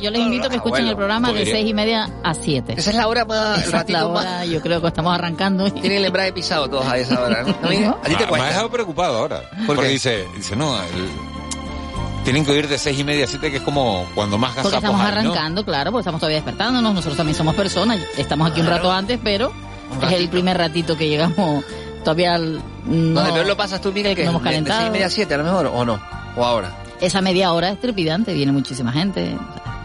Yo 0.00 0.10
les 0.10 0.20
invito, 0.20 0.46
a 0.46 0.50
que 0.50 0.56
escuchen 0.56 0.86
el 0.88 0.96
programa 0.96 1.32
de 1.32 1.44
seis 1.46 1.68
y 1.68 1.74
media 1.74 2.10
a 2.22 2.34
siete. 2.34 2.74
Esa 2.76 2.90
es 2.90 2.96
la 2.96 3.08
hora 3.08 3.24
más... 3.24 3.66
Esa 3.66 3.80
El 3.80 3.86
es 3.86 3.90
la 3.90 4.06
hora, 4.06 4.44
yo 4.44 4.60
creo 4.60 4.80
que 4.80 4.88
estamos 4.88 5.14
arrancando. 5.14 5.70
Tienen 5.72 5.98
el 5.98 6.04
embrague 6.06 6.32
pisado 6.32 6.68
todos 6.68 6.86
a 6.86 6.98
esa 6.98 7.20
hora. 7.22 7.40
A 7.42 8.08
ti 8.08 8.16
te 8.16 8.26
me 8.26 8.40
ha 8.40 8.46
dejado 8.46 8.70
preocupado 8.70 9.18
ahora. 9.18 9.42
¿Por 9.66 9.76
porque 9.76 9.88
dice, 9.88 10.26
dice, 10.36 10.56
no, 10.56 10.76
el- 10.76 11.32
tienen 12.24 12.44
que 12.44 12.52
oír 12.52 12.68
de 12.68 12.78
seis 12.78 12.98
y 12.98 13.04
media 13.04 13.24
a 13.24 13.26
siete, 13.26 13.50
que 13.50 13.56
es 13.56 13.62
como 13.62 14.06
cuando 14.14 14.38
más 14.38 14.50
Porque 14.54 14.68
gazapos 14.76 14.84
estamos 14.84 15.00
hay, 15.00 15.24
¿no? 15.24 15.32
arrancando, 15.32 15.64
claro, 15.64 15.90
porque 15.90 16.02
estamos 16.02 16.20
todavía 16.20 16.36
despertándonos, 16.36 16.94
nosotros 16.94 17.16
también 17.16 17.36
somos 17.36 17.54
personas, 17.56 17.98
estamos 18.16 18.48
aquí 18.50 18.60
un 18.60 18.68
rato 18.68 18.92
antes, 18.92 19.18
pero 19.22 19.52
es 20.02 20.12
el 20.12 20.28
primer 20.28 20.56
ratito 20.56 20.96
que 20.96 21.08
llegamos, 21.08 21.64
todavía 22.04 22.38
no, 22.84 22.94
No, 23.14 23.20
entonces 23.22 23.46
lo 23.46 23.56
pasas 23.56 23.80
tú, 23.80 23.92
Miguel, 23.92 24.14
que 24.16 24.24
no 24.24 24.30
hemos 24.30 24.42
de- 24.42 24.48
de 24.48 24.54
calentado. 24.54 24.80
seis 24.80 24.88
y 24.88 24.92
media 24.92 25.06
a 25.06 25.10
siete, 25.10 25.34
a 25.34 25.38
lo 25.38 25.44
mejor, 25.44 25.66
o 25.66 25.84
no, 25.84 26.00
o 26.36 26.44
ahora. 26.44 26.70
esa 27.00 27.20
media 27.20 27.52
hora 27.52 27.70
es 27.70 27.80
trepidante, 27.80 28.32
viene 28.34 28.52
muchísima 28.52 28.92
gente, 28.92 29.36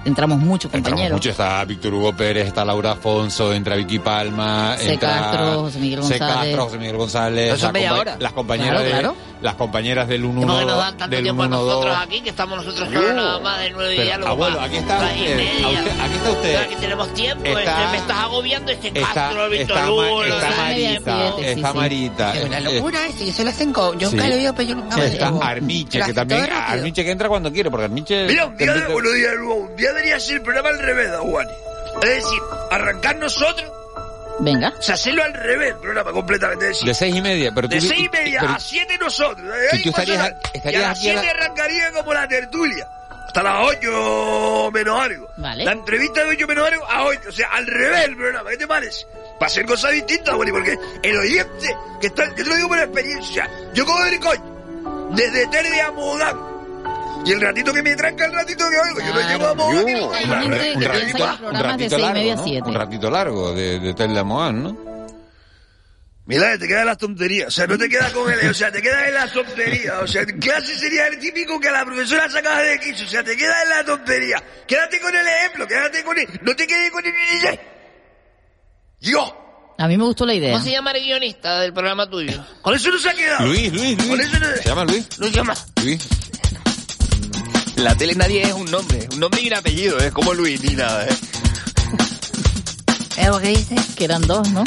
entramos 0.08 0.40
muchos 0.40 0.66
Entramos 0.74 0.90
compañeros. 0.92 1.16
mucho, 1.18 1.30
está 1.30 1.64
Víctor 1.66 1.94
Hugo 1.94 2.14
Pérez, 2.16 2.48
está 2.48 2.66
Laura 2.66 2.92
Afonso, 2.94 3.54
entra 3.54 3.76
Vicky 3.76 4.00
Palma, 4.00 4.76
C. 4.78 4.94
entra 4.94 5.10
Castro, 5.20 5.60
José 5.62 5.80
Miguel 5.80 6.04
C. 6.04 6.18
González. 6.18 6.36
Castro, 6.36 6.64
José 6.66 6.78
Miguel 6.78 6.98
González, 6.98 7.46
Pero 7.46 7.58
son 7.58 7.64
las 7.68 7.74
media 7.74 7.90
compa- 7.92 8.00
hora. 8.00 8.18
las 8.20 8.34
compañeras 8.34 8.70
Claro, 8.72 8.84
de, 8.86 8.90
claro. 8.92 9.16
las 9.42 9.56
compañeras 9.56 10.08
del 10.08 10.26
1 10.26 10.42
¿Por 10.48 10.60
qué 10.60 10.66
nos 10.66 10.78
dan 10.78 10.98
tanto 10.98 11.16
del 11.16 11.24
tiempo 11.24 11.44
a 11.44 11.46
1 11.48 11.56
nosotros 11.58 11.96
2 11.96 12.04
aquí? 12.04 12.22
Que 12.22 12.30
estamos 12.30 12.58
nosotros 12.66 12.90
solo 12.94 13.14
nada 13.14 13.40
más 13.40 13.60
de 13.60 13.70
nueve 13.72 13.94
y 13.94 13.98
Pero, 13.98 14.14
algo 14.16 14.28
abuelo, 14.28 14.58
más. 14.58 14.68
aquí 14.68 14.78
está 14.78 14.98
usted, 14.98 15.18
usted- 15.18 16.00
aquí 16.02 16.14
está 16.16 16.32
usted. 16.32 16.42
Pero 16.52 16.60
aquí 16.64 16.76
tenemos 16.76 17.14
tiempo, 17.14 17.46
Está- 17.46 17.62
este, 17.84 17.92
me 17.92 17.98
estás 17.98 18.18
agobiando 18.18 18.72
este 18.72 18.88
está, 18.88 19.14
Castro, 19.14 19.50
Víctor 19.50 19.78
está, 19.78 19.92
Hugo, 19.92 20.24
está 20.24 20.50
Marita, 20.58 20.74
siete, 21.36 21.54
sí, 21.54 21.60
está 21.60 21.72
sí. 21.72 21.78
Marita, 21.78 22.34
Es 22.36 22.46
una 22.46 22.58
eh, 22.58 22.62
locura 22.62 23.08
este, 23.08 23.26
que 23.26 23.32
se 23.34 23.44
lo 23.44 23.50
hacen 23.50 23.74
con... 23.74 24.00
Yo 24.00 24.10
Sí. 24.10 24.16
nunca 24.16 24.28
lo 24.28 24.34
he 24.34 24.38
oído, 24.38 24.54
pero 24.56 24.70
yo 24.70 24.76
nunca 24.76 24.98
me 24.98 25.06
está. 25.06 25.28
Armiche, 25.42 26.02
que 26.02 26.14
también. 26.14 26.50
Armiche 26.52 27.04
que 27.04 27.12
entra 27.12 27.28
cuando 27.30 27.52
quiere, 27.52 27.70
porque 27.70 27.86
Armiche... 27.86 28.26
Mira, 28.28 28.46
un 28.48 28.58
día, 28.58 28.74
buenos 28.92 29.14
días, 29.14 29.32
un 29.46 29.76
día 29.76 29.94
debería 29.98 30.20
ser 30.20 30.36
el 30.38 30.42
programa 30.44 30.70
al 30.70 30.80
revés, 30.80 31.10
Juan. 31.20 31.48
Es 32.04 32.10
decir, 32.24 32.40
arrancar 32.72 33.16
nosotros 33.18 33.72
Venga. 34.40 34.72
O 34.78 34.82
sea, 34.84 34.94
hacerlo 34.94 35.24
al 35.24 35.34
revés, 35.34 35.70
el 35.74 35.78
programa 35.80 36.12
completamente. 36.12 36.68
De 36.68 36.94
seis 36.94 37.16
y 37.16 37.22
media, 37.24 37.52
pero 37.56 37.68
tú... 37.68 37.74
De 37.74 37.82
seis 37.82 38.02
y 38.02 38.10
media 38.10 38.40
pero- 38.42 38.54
a 38.54 38.60
siete 38.60 38.96
nosotros. 39.00 39.52
Si 39.72 39.78
Ahí 39.78 39.82
tú 39.84 39.90
estarías- 39.90 40.34
estarías 40.54 40.74
y 40.74 40.76
a 40.76 40.80
las 40.80 40.86
a 40.86 40.90
la- 40.90 40.96
siete 41.22 41.30
arrancaría 41.32 41.92
como 41.92 42.14
la 42.14 42.28
tertulia. 42.28 42.88
Hasta 43.26 43.42
las 43.42 43.66
ocho 43.68 44.70
menos 44.72 45.00
algo. 45.02 45.28
Vale. 45.38 45.66
La 45.66 45.72
entrevista 45.72 46.24
de 46.24 46.30
ocho 46.30 46.46
menos 46.48 46.68
algo 46.72 46.86
a 46.86 47.06
ocho. 47.06 47.30
O 47.30 47.32
sea, 47.32 47.48
al 47.52 47.66
revés 47.66 48.06
el 48.06 48.16
programa. 48.16 48.50
¿Qué 48.52 48.58
te 48.58 48.68
parece? 48.68 49.08
Va 49.42 49.48
a 49.48 49.50
ser 49.50 49.66
cosas 49.66 49.92
distintas, 49.92 50.36
Willy, 50.36 50.52
porque 50.52 50.78
el 51.02 51.18
oyente 51.18 51.76
que 52.00 52.08
está... 52.08 52.26
Yo 52.30 52.36
te 52.36 52.46
lo 52.46 52.56
digo 52.58 52.68
por 52.68 52.78
experiencia. 52.80 53.50
Yo 53.74 53.86
cojo 53.88 54.06
el 54.06 54.20
coño. 54.20 55.10
Desde 55.16 55.48
Tele 55.48 55.82
a 55.82 55.92
Mogán. 55.92 56.38
Y 57.26 57.32
el 57.32 57.42
ratito 57.42 57.74
que 57.74 57.84
me 57.84 57.96
tranca, 57.96 58.26
el 58.26 58.34
ratito 58.34 58.66
que 58.70 58.78
oigo. 58.80 59.00
Yo 59.00 59.14
lo 59.14 59.28
llevo 59.28 60.14
a 60.14 60.22
gente 60.22 60.74
un 60.76 60.84
ratito, 60.84 61.98
largo. 61.98 62.44
Un 62.66 62.74
ratito 62.74 63.10
largo 63.10 63.54
de, 63.54 63.80
de 63.80 63.94
Tel 63.94 64.24
Moán, 64.24 64.64
¿no? 64.64 64.88
Mira, 66.26 66.58
te 66.58 66.68
quedan 66.68 66.86
las 66.86 66.98
tonterías. 66.98 67.48
O 67.48 67.52
sea, 67.52 67.68
no 67.68 67.78
te 67.78 67.88
quedas 67.88 68.12
con 68.12 68.30
él. 68.32 68.50
O 68.50 68.54
sea, 68.54 68.70
te 68.70 68.82
quedas 68.82 69.08
en 69.08 69.14
la 69.14 69.32
tontería. 69.32 70.00
O 70.02 70.08
sea, 70.08 70.24
en 70.24 70.40
clase 70.40 70.78
sería 70.78 71.08
el 71.08 71.20
típico 71.20 71.58
que 71.60 71.70
a 71.70 71.72
la 71.72 71.86
profesora 71.86 72.30
sacaba 72.30 72.62
de 72.62 72.78
quiso. 72.80 73.06
O 73.06 73.08
sea, 73.08 73.24
te 73.24 73.38
quedas 73.38 73.64
en 73.64 73.70
la 73.70 73.86
tontería. 73.86 74.44
Quédate 74.68 75.00
con 75.00 75.16
el 75.16 75.26
ejemplo, 75.26 75.66
quédate 75.68 76.04
con 76.04 76.18
él. 76.20 76.28
No 76.42 76.54
te 76.54 76.68
quedes 76.68 76.92
con 76.92 77.06
el... 77.06 77.14
Yo. 79.00 79.74
A 79.78 79.88
mí 79.88 79.96
me 79.96 80.04
gustó 80.04 80.26
la 80.26 80.34
idea. 80.34 80.52
¿Cómo 80.54 80.64
se 80.66 80.72
llama 80.72 80.92
el 80.92 81.04
guionista 81.04 81.62
del 81.62 81.72
programa 81.72 82.10
tuyo? 82.10 82.44
Con 82.62 82.76
eso 82.76 82.90
no 82.92 82.98
se 83.00 83.10
ha 83.10 83.14
quedado. 83.14 83.46
Luis, 83.48 83.72
Luis, 83.72 83.96
Con 83.98 84.18
Luis. 84.18 84.28
eso 84.28 84.40
no... 84.40 84.48
¿Se 84.58 84.64
llama 84.64 84.84
Luis? 84.86 85.20
Luis 85.20 85.32
llama. 85.32 85.54
Luis. 85.82 86.08
La 87.78 87.96
tele 87.96 88.16
nadie 88.16 88.42
es 88.44 88.54
un 88.54 88.70
nombre, 88.70 89.08
un 89.14 89.20
nombre 89.20 89.42
y 89.42 89.48
un 89.48 89.54
apellido, 89.54 89.98
es 90.00 90.12
como 90.12 90.34
Luis 90.34 90.62
ni 90.64 90.76
nada, 90.76 91.06
¿eh? 91.06 91.16
¿Es 93.18 93.28
lo 93.28 93.40
que 93.40 93.50
dice? 93.50 93.76
Que 93.96 94.06
eran 94.06 94.22
dos, 94.24 94.50
¿no? 94.50 94.64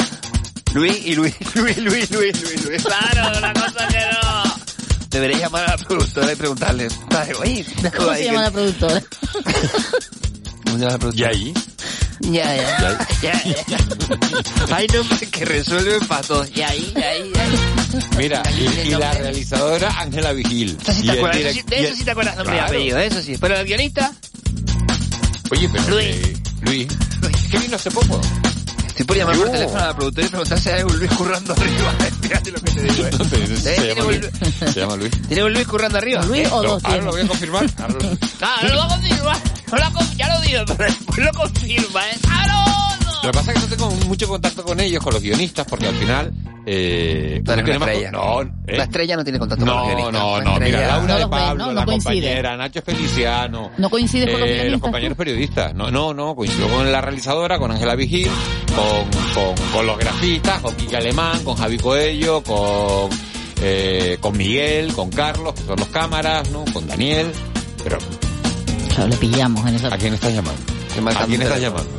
Luis 0.73 0.97
y 1.05 1.15
Luis, 1.15 1.35
Luis, 1.55 1.77
Luis, 1.77 2.11
Luis, 2.11 2.41
Luis, 2.41 2.65
Luis. 2.65 2.83
Claro, 2.83 3.37
una 3.37 3.53
cosa 3.53 3.87
que 3.87 3.97
no. 3.99 4.43
Debería 5.09 5.39
llamar 5.39 5.65
a 5.65 5.75
la 5.75 5.77
productora 5.77 6.31
y 6.31 6.35
preguntarle, 6.35 6.87
"Ay, 7.09 7.29
oye, 7.39 7.65
¿Cómo 7.97 8.13
se 8.13 8.23
llama 8.23 8.41
la 8.43 8.51
productora? 8.51 9.03
¿Cómo 10.63 10.77
se 10.77 10.79
llama 10.79 10.91
la 10.91 10.97
productora? 10.97 11.31
¿Y 11.31 11.35
ahí? 11.35 11.53
Ya, 12.23 12.55
ya. 12.55 13.07
Ya, 13.21 13.43
ya. 13.67 13.77
Hay 14.75 14.87
nombres 14.87 15.29
que 15.29 15.45
resuelven 15.45 15.99
para 16.07 16.21
todos. 16.21 16.49
Y 16.55 16.61
ahí, 16.61 16.93
y 16.95 17.01
ahí, 17.01 17.31
y 17.33 17.37
ahí. 17.39 17.59
Mira, 18.17 18.43
y, 18.57 18.87
y 18.87 18.91
la 18.91 19.11
realizadora 19.13 19.89
Ángela 19.99 20.31
Vigil. 20.33 20.77
Eso 20.81 20.93
sí 20.93 21.01
Y 21.03 21.05
te 21.07 21.11
acuerdas, 21.11 21.37
eso 21.41 21.63
de 21.67 21.75
y 21.75 21.79
eso 21.79 21.87
el- 21.91 21.97
sí 21.97 22.03
te 22.03 22.11
acuerdas 22.11 22.35
nombre 22.37 22.53
y 22.55 22.57
Claro. 22.59 22.73
apellido, 22.73 22.99
eso 22.99 23.21
sí. 23.21 23.37
Pero 23.39 23.57
el 23.57 23.65
guionista, 23.65 24.11
Oye, 25.51 25.69
pero... 25.71 25.89
Luis. 25.89 26.05
eh, 26.07 26.33
Luis. 26.61 26.87
¿Qué 27.51 27.57
vino 27.59 27.75
hace 27.75 27.91
poco? 27.91 28.21
Estoy 28.91 29.05
por 29.05 29.17
llamar 29.17 29.35
por 29.37 29.51
teléfono 29.51 29.79
a 29.79 29.85
la 29.87 29.95
productora 29.95 30.25
y 30.27 30.29
preguntar 30.29 30.59
si 30.59 30.69
hay 30.69 30.83
un 30.83 30.97
Luis 30.99 31.11
currando 31.11 31.53
arriba. 31.53 31.93
Fíjate 32.21 32.51
lo 32.51 32.61
que 32.61 32.71
te 32.71 32.81
digo, 32.83 33.05
¿eh? 33.07 33.11
No 33.17 33.25
te- 33.25 33.57
se, 33.57 33.87
llama 33.95 34.03
Luis. 34.11 34.21
se 34.73 34.79
llama 34.79 34.95
Luis. 34.95 35.11
¿Tiene 35.27 35.43
un 35.43 35.53
Luis 35.53 35.67
currando 35.67 35.97
arriba? 35.97 36.21
¿Luis 36.25 36.47
o 36.51 36.61
Lo- 36.63 36.69
dos 36.69 36.85
ahora 36.85 37.01
lo 37.03 37.11
voy 37.11 37.21
a 37.21 37.27
confirmar. 37.27 37.65
Ahora 37.77 37.93
lo- 37.93 38.17
Ah, 38.41 38.55
no 38.63 38.69
lo 38.69 38.77
va 38.77 38.85
a 38.85 38.87
confirmar. 38.89 39.37
No 39.71 39.77
lo 39.77 39.93
con- 39.93 40.17
ya 40.17 40.33
lo 40.35 40.41
digo, 40.41 40.61
pero 40.77 40.83
después 40.85 41.17
lo 41.25 41.31
confirma, 41.33 42.09
¿eh? 42.09 42.17
¡Claro! 42.21 42.90
Lo 43.23 43.31
que 43.31 43.37
pasa 43.37 43.51
es 43.53 43.59
que 43.59 43.69
no 43.69 43.75
tengo 43.75 43.91
mucho 44.07 44.27
contacto 44.27 44.63
con 44.63 44.79
ellos, 44.79 45.03
con 45.03 45.13
los 45.13 45.21
guionistas, 45.21 45.65
porque 45.69 45.87
al 45.87 45.95
final... 45.95 46.31
Eh, 46.65 47.41
Tú 47.43 47.51
eres 47.53 47.65
una 47.65 47.73
estrella. 47.85 48.11
No, 48.11 48.41
¿eh? 48.41 48.47
La 48.77 48.83
estrella 48.83 49.15
no 49.15 49.23
tiene 49.23 49.39
contacto 49.39 49.65
con 49.65 49.73
los 49.75 49.83
No, 49.83 49.85
guionistas. 49.87 50.13
no, 50.13 50.37
La 50.37 50.43
no, 50.43 50.59
mira, 50.59 50.87
Laura 50.87 51.07
No 51.07 51.13
de 51.13 51.19
ven, 51.19 51.29
Pablo, 51.29 51.65
¿no? 51.65 51.71
la 51.73 51.85
No 51.85 51.91
compañera, 51.91 52.57
Nacho 52.57 52.81
Feliciano. 52.83 53.71
¿No 53.77 53.89
coincides 53.89 54.29
con 54.29 54.39
los 54.39 54.47
eh, 54.49 54.51
guionistas? 54.53 54.71
los 54.73 54.81
compañeros 54.81 55.17
periodistas. 55.17 55.73
No, 55.73 55.89
no, 55.91 56.13
no, 56.13 56.35
coincido 56.35 56.67
con 56.67 56.91
la 56.91 57.01
realizadora, 57.01 57.57
con 57.59 57.71
Ángela 57.71 57.95
Vigil, 57.95 58.29
con, 58.75 59.09
con, 59.43 59.55
con 59.73 59.85
los 59.87 59.97
grafistas, 59.97 60.61
con 60.61 60.75
Kike 60.75 60.97
Alemán, 60.97 61.43
con 61.43 61.55
Javi 61.57 61.77
Coello, 61.77 62.43
con, 62.43 63.09
eh, 63.61 64.17
con 64.19 64.37
Miguel, 64.37 64.93
con 64.93 65.09
Carlos, 65.09 65.53
que 65.55 65.61
son 65.63 65.77
los 65.79 65.87
cámaras, 65.87 66.49
¿no? 66.51 66.63
Con 66.73 66.87
Daniel. 66.87 67.31
Pero, 67.83 67.97
Claro, 68.93 69.09
le 69.09 69.15
pillamos 69.17 69.65
en 69.67 69.75
esa... 69.75 69.87
¿a 69.93 69.97
quién 69.97 70.13
estás 70.13 70.33
llamando? 70.33 70.61
¿A 71.19 71.25
quién 71.25 71.41
estás 71.41 71.59
llamando? 71.61 71.89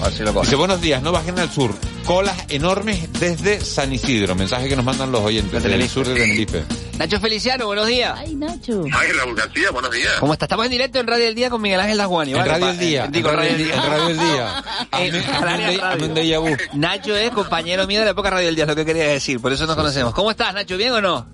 Lo. 0.00 0.40
Dice, 0.40 0.56
buenos 0.56 0.80
días, 0.80 1.02
no 1.02 1.12
bajen 1.12 1.38
al 1.38 1.50
sur. 1.50 1.74
Colas 2.06 2.36
enormes 2.48 3.12
desde 3.20 3.60
San 3.60 3.92
Isidro. 3.92 4.34
Mensaje 4.34 4.66
que 4.68 4.74
nos 4.74 4.84
mandan 4.84 5.12
los 5.12 5.20
oyentes 5.20 5.62
De 5.62 5.68
del 5.68 5.88
sur 5.88 6.06
de 6.08 6.14
Tenerife. 6.14 6.64
Nacho 6.98 7.20
Feliciano, 7.20 7.66
buenos 7.66 7.86
días. 7.86 8.14
Ay, 8.18 8.34
Nacho. 8.34 8.82
Ay, 8.92 9.12
Raúl 9.12 9.34
García, 9.36 9.70
buenos 9.70 9.90
días. 9.92 10.14
¿Cómo 10.18 10.32
está? 10.32 10.46
Estamos 10.46 10.64
en 10.66 10.72
directo 10.72 10.98
en 11.00 11.06
Radio 11.06 11.26
El 11.28 11.34
Día 11.34 11.50
con 11.50 11.60
Miguel 11.60 11.80
Ángel 11.80 11.98
Dajuani. 11.98 12.32
En 12.32 12.38
¿vale? 12.38 12.50
Radio 12.50 12.64
Pa- 12.66 12.70
El 12.72 12.78
Día. 12.78 13.04
En 13.04 13.12
Digo, 13.12 13.30
Radio 13.30 13.50
El 13.50 13.58
Día. 13.58 13.74
En 13.74 13.82
Radio 13.90 14.08
El 14.08 14.18
Día. 14.18 14.64
En 14.92 15.42
Radio. 15.42 16.14
déjà 16.14 16.38
vu. 16.40 16.56
Nacho 16.74 17.16
es 17.16 17.30
compañero 17.30 17.86
mío 17.86 17.98
de 18.00 18.06
la 18.06 18.10
época 18.12 18.30
Radio 18.30 18.48
El 18.48 18.54
Día, 18.54 18.64
es 18.64 18.68
lo 18.68 18.76
que 18.76 18.84
quería 18.86 19.06
decir, 19.08 19.38
por 19.40 19.52
eso 19.52 19.66
nos 19.66 19.76
conocemos. 19.76 20.14
¿Cómo 20.14 20.30
estás, 20.30 20.54
Nacho? 20.54 20.76
¿Bien 20.78 20.92
o 20.92 21.00
no? 21.00 21.26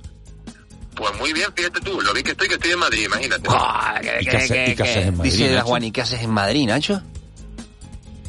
Pues 0.96 1.10
muy 1.18 1.32
bien, 1.32 1.46
fíjate 1.54 1.80
tú, 1.80 2.00
lo 2.00 2.12
vi 2.14 2.22
que 2.22 2.30
estoy, 2.32 2.48
que 2.48 2.54
estoy 2.54 2.72
en 2.72 2.78
Madrid, 2.78 3.04
imagínate. 3.04 3.42
¿qué- 4.00 4.18
¿Y 4.20 4.24
qué- 4.24 4.30
qué 4.30 4.36
hace- 4.36 4.54
qué- 4.54 4.70
y 4.72 4.74
qué 4.74 4.82
haces 4.82 4.94
qué? 4.96 5.02
en 5.02 5.16
Madrid, 5.16 5.30
Dice? 5.32 5.50
Dajuani, 5.52 5.92
¿qué 5.92 6.00
haces 6.00 6.22
en 6.22 6.30
Madrid, 6.30 6.66
Nacho? 6.66 7.02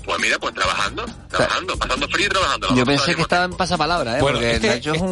Pues 0.07 0.21
mira, 0.21 0.39
pues 0.39 0.53
trabajando, 0.55 1.05
trabajando, 1.29 1.77
pasando 1.77 2.07
frío 2.07 2.27
y 2.27 2.29
trabajando. 2.29 2.73
Yo 2.75 2.85
pensé 2.85 3.13
que 3.13 3.21
estaba 3.23 3.43
en 3.43 3.51
pasapalabra, 3.57 4.17
¿eh? 4.17 4.21
Bueno, 4.21 4.37
porque 4.37 4.55
este- 4.55 4.67
Nacho 4.69 4.93
es 4.93 5.01
un, 5.01 5.09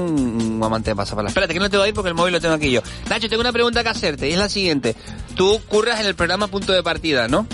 un 0.58 0.64
amante 0.64 0.92
de 0.92 0.96
pasapalabra. 0.96 1.28
Espérate, 1.32 1.54
que 1.54 1.60
no 1.60 1.70
te 1.70 1.76
voy 1.76 1.86
a 1.86 1.90
ir 1.90 1.94
porque 1.94 2.08
el 2.08 2.16
móvil 2.16 2.32
lo 2.32 2.40
tengo 2.40 2.54
aquí 2.56 2.72
yo. 2.72 2.82
Nacho, 3.10 3.28
tengo 3.28 3.42
una 3.42 3.52
pregunta 3.52 3.84
que 3.84 3.90
hacerte 3.90 4.30
y 4.30 4.32
es 4.32 4.40
la 4.40 4.48
siguiente. 4.48 4.96
Tú 5.36 5.62
curras 5.68 6.00
en 6.00 6.06
el 6.06 6.16
programa 6.16 6.48
Punto 6.48 6.72
de 6.72 6.82
Partida, 6.82 7.28
¿no? 7.28 7.46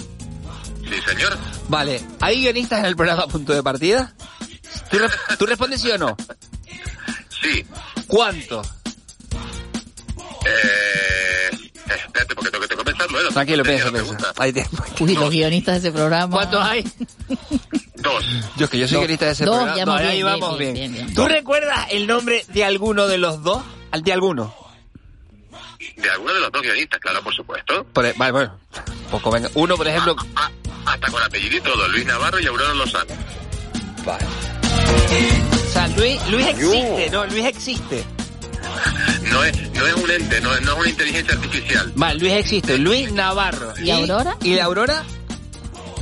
Sí, 0.87 1.01
señor. 1.07 1.35
Vale, 1.67 1.99
¿hay 2.19 2.41
guionistas 2.41 2.77
en 2.79 2.85
el 2.85 2.95
programa 2.95 3.25
Punto 3.25 3.53
de 3.53 3.63
Partida? 3.63 4.13
¿Tú, 4.91 4.99
re- 4.99 5.09
tú 5.39 5.45
respondes 5.47 5.81
sí 5.81 5.89
o 5.89 5.97
no? 5.97 6.15
Sí. 7.41 7.65
¿Cuánto? 8.05 8.61
Eh, 10.45 11.49
espérate, 11.87 12.35
porque 12.35 12.51
tengo 12.51 12.61
que, 12.61 12.67
tengo 12.67 12.80
que 12.80 12.80
pensarlo, 13.07 13.29
¿eh? 13.29 13.33
Tranquilo, 13.33 13.63
piensa, 13.63 13.91
piensa. 13.91 14.33
te- 14.53 15.03
Uy, 15.03 15.15
los 15.15 15.29
guionistas 15.29 15.81
de 15.81 15.89
ese 15.89 15.95
programa. 15.97 16.33
¿Cuántos 16.35 16.63
hay? 16.63 16.83
Dos. 17.95 18.25
Yo 18.57 18.65
es 18.65 18.71
que 18.71 18.77
yo 18.79 18.87
soy 18.87 18.95
Dos. 18.95 19.01
guionista 19.01 19.25
de 19.25 19.31
ese 19.31 19.45
Dos, 19.45 19.55
programa. 19.55 19.77
ya 19.77 19.85
No, 19.85 19.91
vamos 19.93 20.07
ahí 20.09 20.15
bien, 20.17 20.25
vamos 20.25 20.57
bien, 20.57 20.73
bien. 20.73 20.91
bien, 20.93 21.05
bien. 21.05 21.15
¿Tú 21.15 21.27
recuerdas 21.27 21.87
el 21.91 22.07
nombre 22.07 22.45
de 22.47 22.65
alguno 22.65 23.07
de 23.07 23.17
los 23.17 23.43
dos? 23.43 23.61
¿Al 23.91 24.01
de 24.03 24.13
alguno? 24.13 24.55
De 25.97 26.09
alguno 26.09 26.33
de 26.33 26.39
los 26.39 26.51
dos 26.51 26.61
guionistas, 26.61 26.99
claro, 26.99 27.21
por 27.23 27.33
supuesto. 27.33 27.83
Por 27.93 28.05
e- 28.05 28.13
vale, 28.17 28.31
bueno. 28.31 28.57
Poco 29.11 29.29
venga. 29.31 29.49
Uno, 29.55 29.75
por 29.77 29.87
ejemplo. 29.87 30.15
Ah, 30.35 30.49
hasta 30.85 31.11
con 31.11 31.21
apellido 31.21 31.57
y 31.57 31.61
todo, 31.61 31.87
Luis 31.89 32.05
Navarro 32.05 32.39
y 32.39 32.47
Aurora 32.47 32.73
Lozano. 32.73 33.13
Vale. 34.05 34.25
O 35.67 35.71
sea, 35.73 35.87
Luis, 35.89 36.19
Luis 36.29 36.47
existe, 36.47 37.09
¿no? 37.11 37.25
Luis 37.27 37.45
existe. 37.45 38.03
No 39.31 39.43
es, 39.43 39.71
no 39.73 39.87
es 39.87 39.93
un 39.93 40.11
ente, 40.11 40.41
no 40.41 40.53
es, 40.53 40.61
no 40.61 40.71
es 40.73 40.79
una 40.79 40.89
inteligencia 40.89 41.33
artificial. 41.35 41.91
Vale, 41.95 42.19
Luis 42.19 42.33
existe. 42.33 42.77
Luis 42.77 43.11
Navarro. 43.11 43.73
¿Y 43.81 43.89
Aurora? 43.91 44.35
¿Y 44.41 44.55
la 44.55 44.65
Aurora? 44.65 45.03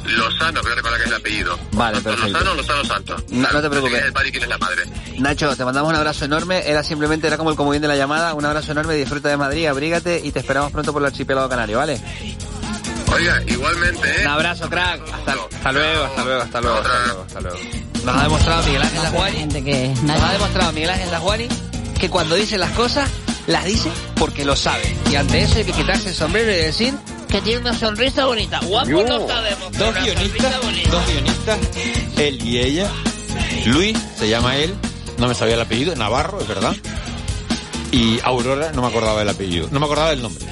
Lozano, 0.06 0.62
creo 0.62 0.76
recordar 0.76 0.98
que 0.98 1.04
es 1.04 1.12
el 1.12 1.16
apellido. 1.18 1.60
Vale, 1.74 2.02
perfecto. 2.02 2.28
Lozano 2.30 2.52
o 2.52 2.56
Lozano 2.56 2.84
Santos. 2.86 3.24
No, 3.30 3.52
no 3.52 3.62
te 3.62 3.70
preocupes. 3.70 3.94
¿Quién 3.94 4.02
es 4.02 4.08
el 4.08 4.14
padre 4.14 4.28
y 4.30 4.32
quién 4.32 4.44
es 4.44 4.50
la 4.50 4.58
madre? 4.58 4.84
Nacho, 5.20 5.56
te 5.56 5.66
mandamos 5.66 5.90
un 5.92 5.96
abrazo 5.96 6.26
enorme. 6.26 6.64
Era 6.66 6.84
simplemente, 6.84 7.28
era 7.28 7.38
como 7.38 7.52
el 7.52 7.56
comodín 7.56 7.82
de 7.82 7.88
la 7.88 7.96
llamada. 7.96 8.34
Un 8.34 8.46
abrazo 8.46 8.72
enorme, 8.72 8.96
disfruta 8.96 9.30
de 9.30 9.38
Madrid, 9.38 9.68
abrígate 9.68 10.22
y 10.24 10.32
te 10.32 10.40
esperamos 10.40 10.72
pronto 10.72 10.94
por 10.94 11.02
el 11.02 11.08
archipiélago 11.08 11.50
canario, 11.50 11.78
¿vale? 11.78 12.02
Oiga, 13.14 13.42
igualmente, 13.48 14.08
¿eh? 14.10 14.22
Un 14.22 14.28
abrazo, 14.28 14.70
crack. 14.70 15.02
Hasta, 15.12 15.32
hasta 15.32 15.72
luego, 15.72 16.04
hasta 16.06 16.24
luego, 16.24 16.42
hasta 16.42 16.62
luego, 16.62 16.78
hasta 16.78 17.06
luego, 17.06 17.24
hasta 17.24 17.42
luego. 17.42 17.58
Nos 18.04 18.16
ha 18.16 18.24
demostrado 18.24 18.64
Miguel 18.64 18.82
Ángel 18.82 19.04
Lajuani, 19.04 19.46
nos 20.04 20.22
ha 20.22 20.32
demostrado 20.32 20.72
Miguel 20.72 20.90
Ángel 20.90 21.12
Lajuani 21.12 21.48
que 22.00 22.10
cuando 22.10 22.36
dice 22.36 22.58
las 22.58 22.72
cosas, 22.72 23.10
las 23.46 23.66
dice 23.66 23.92
porque 24.16 24.46
lo 24.46 24.56
sabe. 24.56 24.96
Y 25.12 25.16
ante 25.16 25.42
eso 25.42 25.58
hay 25.58 25.66
que 25.66 25.74
quitarse 25.74 26.10
el 26.10 26.16
sombrero 26.16 26.52
y 26.52 26.56
decir, 26.56 26.94
Que 27.28 27.42
tiene 27.42 27.62
una 27.62 27.78
sonrisa 27.78 28.26
bonita. 28.26 28.60
Guapo 28.62 29.04
no 29.04 29.28
sabemos. 29.28 29.78
Dos 29.78 29.94
guionistas, 30.04 30.56
dos 30.90 31.08
guionistas, 31.08 31.60
él 32.18 32.44
y 32.44 32.58
ella. 32.58 32.88
Luis, 33.66 33.96
se 34.18 34.28
llama 34.30 34.58
él, 34.58 34.74
no 35.20 35.28
me 35.28 35.36
sabía 35.36 35.54
el 35.54 35.62
apellido, 35.62 35.96
Navarro, 35.96 36.42
es 36.42 36.48
verdad. 36.48 36.76
Y 37.92 38.20
Aurora, 38.24 38.72
no 38.72 38.82
me 38.82 38.88
acordaba 38.88 39.20
del 39.20 39.30
apellido, 39.30 39.68
no 39.72 39.80
me 39.80 39.86
acordaba 39.86 40.10
del 40.10 40.22
nombre. 40.24 40.44